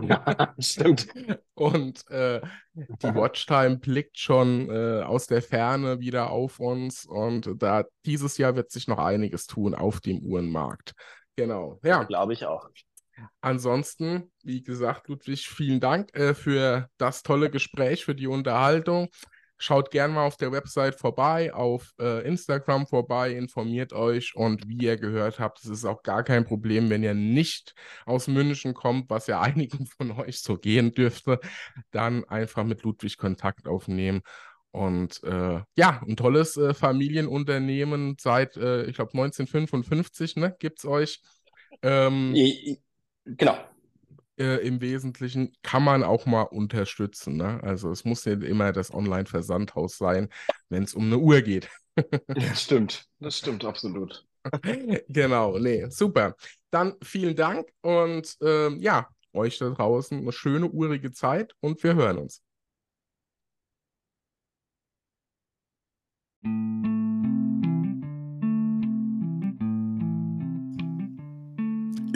[0.00, 1.08] Ja, stimmt.
[1.54, 2.40] und äh,
[2.74, 8.54] die Watchtime blickt schon äh, aus der Ferne wieder auf uns und da dieses Jahr
[8.54, 10.92] wird sich noch einiges tun auf dem Uhrenmarkt.
[11.34, 11.80] Genau.
[11.82, 12.68] Ja, Glaube ich auch.
[13.40, 19.08] ansonsten, wie gesagt, Ludwig, vielen Dank äh, für das tolle Gespräch, für die Unterhaltung.
[19.58, 24.84] Schaut gerne mal auf der Website vorbei, auf äh, Instagram vorbei, informiert euch und wie
[24.84, 29.08] ihr gehört habt, es ist auch gar kein Problem, wenn ihr nicht aus München kommt,
[29.08, 31.40] was ja einigen von euch so gehen dürfte,
[31.90, 34.22] dann einfach mit Ludwig Kontakt aufnehmen.
[34.72, 40.84] Und äh, ja, ein tolles äh, Familienunternehmen seit, äh, ich glaube, 1955, ne, gibt es
[40.84, 41.22] euch.
[41.80, 42.34] Ähm,
[43.24, 43.56] Genau.
[44.38, 47.36] Äh, im Wesentlichen kann man auch mal unterstützen.
[47.36, 47.60] Ne?
[47.62, 50.28] Also es muss nicht immer das Online-Versandhaus sein,
[50.68, 51.68] wenn es um eine Uhr geht.
[52.28, 53.06] Das stimmt.
[53.20, 54.26] Das stimmt absolut.
[55.08, 56.36] Genau, nee, super.
[56.70, 61.94] Dann vielen Dank und ähm, ja, euch da draußen eine schöne urige Zeit und wir
[61.94, 62.42] hören uns.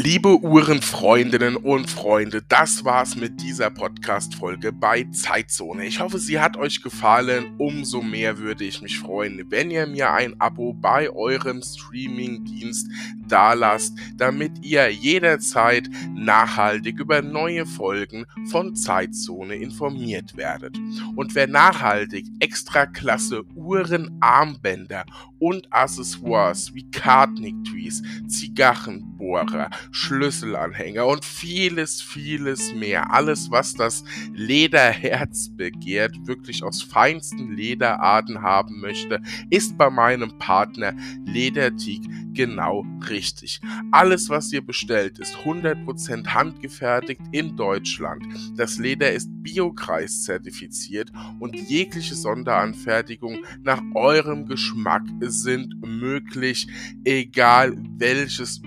[0.03, 5.85] Liebe Uhrenfreundinnen und Freunde, das war's mit dieser Podcast-Folge bei Zeitzone.
[5.85, 7.53] Ich hoffe, sie hat euch gefallen.
[7.59, 12.89] Umso mehr würde ich mich freuen, wenn ihr mir ein Abo bei eurem Streaming-Dienst
[13.29, 20.79] dalasst, damit ihr jederzeit nachhaltig über neue Folgen von Zeitzone informiert werdet.
[21.15, 25.05] Und wer nachhaltig extra klasse Uhren, Armbänder
[25.39, 28.03] und Accessoires wie Kartnick-Twees,
[29.21, 33.13] Zigarrenbohrer, Schlüsselanhänger und vieles, vieles mehr.
[33.13, 40.95] Alles, was das Lederherz begehrt, wirklich aus feinsten Lederarten haben möchte, ist bei meinem Partner
[41.27, 42.03] Lederteak
[42.33, 43.61] genau richtig.
[43.91, 48.25] Alles, was ihr bestellt, ist 100% handgefertigt in Deutschland.
[48.57, 56.67] Das Leder ist Biokreis zertifiziert und jegliche Sonderanfertigung nach eurem Geschmack sind möglich,
[57.05, 58.61] egal welches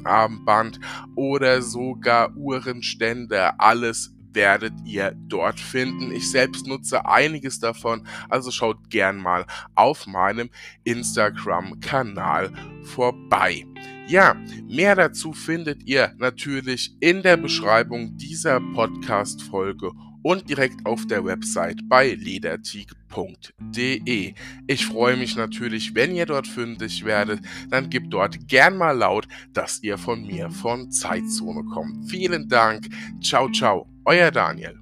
[0.00, 0.80] Uhrenarmband
[1.14, 6.12] oder sogar Uhrenständer, alles werdet ihr dort finden.
[6.12, 9.44] Ich selbst nutze einiges davon, also schaut gern mal
[9.74, 10.50] auf meinem
[10.84, 12.52] Instagram-Kanal
[12.84, 13.66] vorbei.
[14.06, 14.36] Ja,
[14.68, 19.92] mehr dazu findet ihr natürlich in der Beschreibung dieser Podcast-Folge
[20.22, 24.34] und direkt auf der Website bei lederteak.de.
[24.66, 29.26] Ich freue mich natürlich, wenn ihr dort fündig werdet, dann gebt dort gern mal laut,
[29.52, 32.10] dass ihr von mir von Zeitzone kommt.
[32.10, 32.88] Vielen Dank.
[33.22, 33.86] Ciao, ciao.
[34.04, 34.79] Euer Daniel.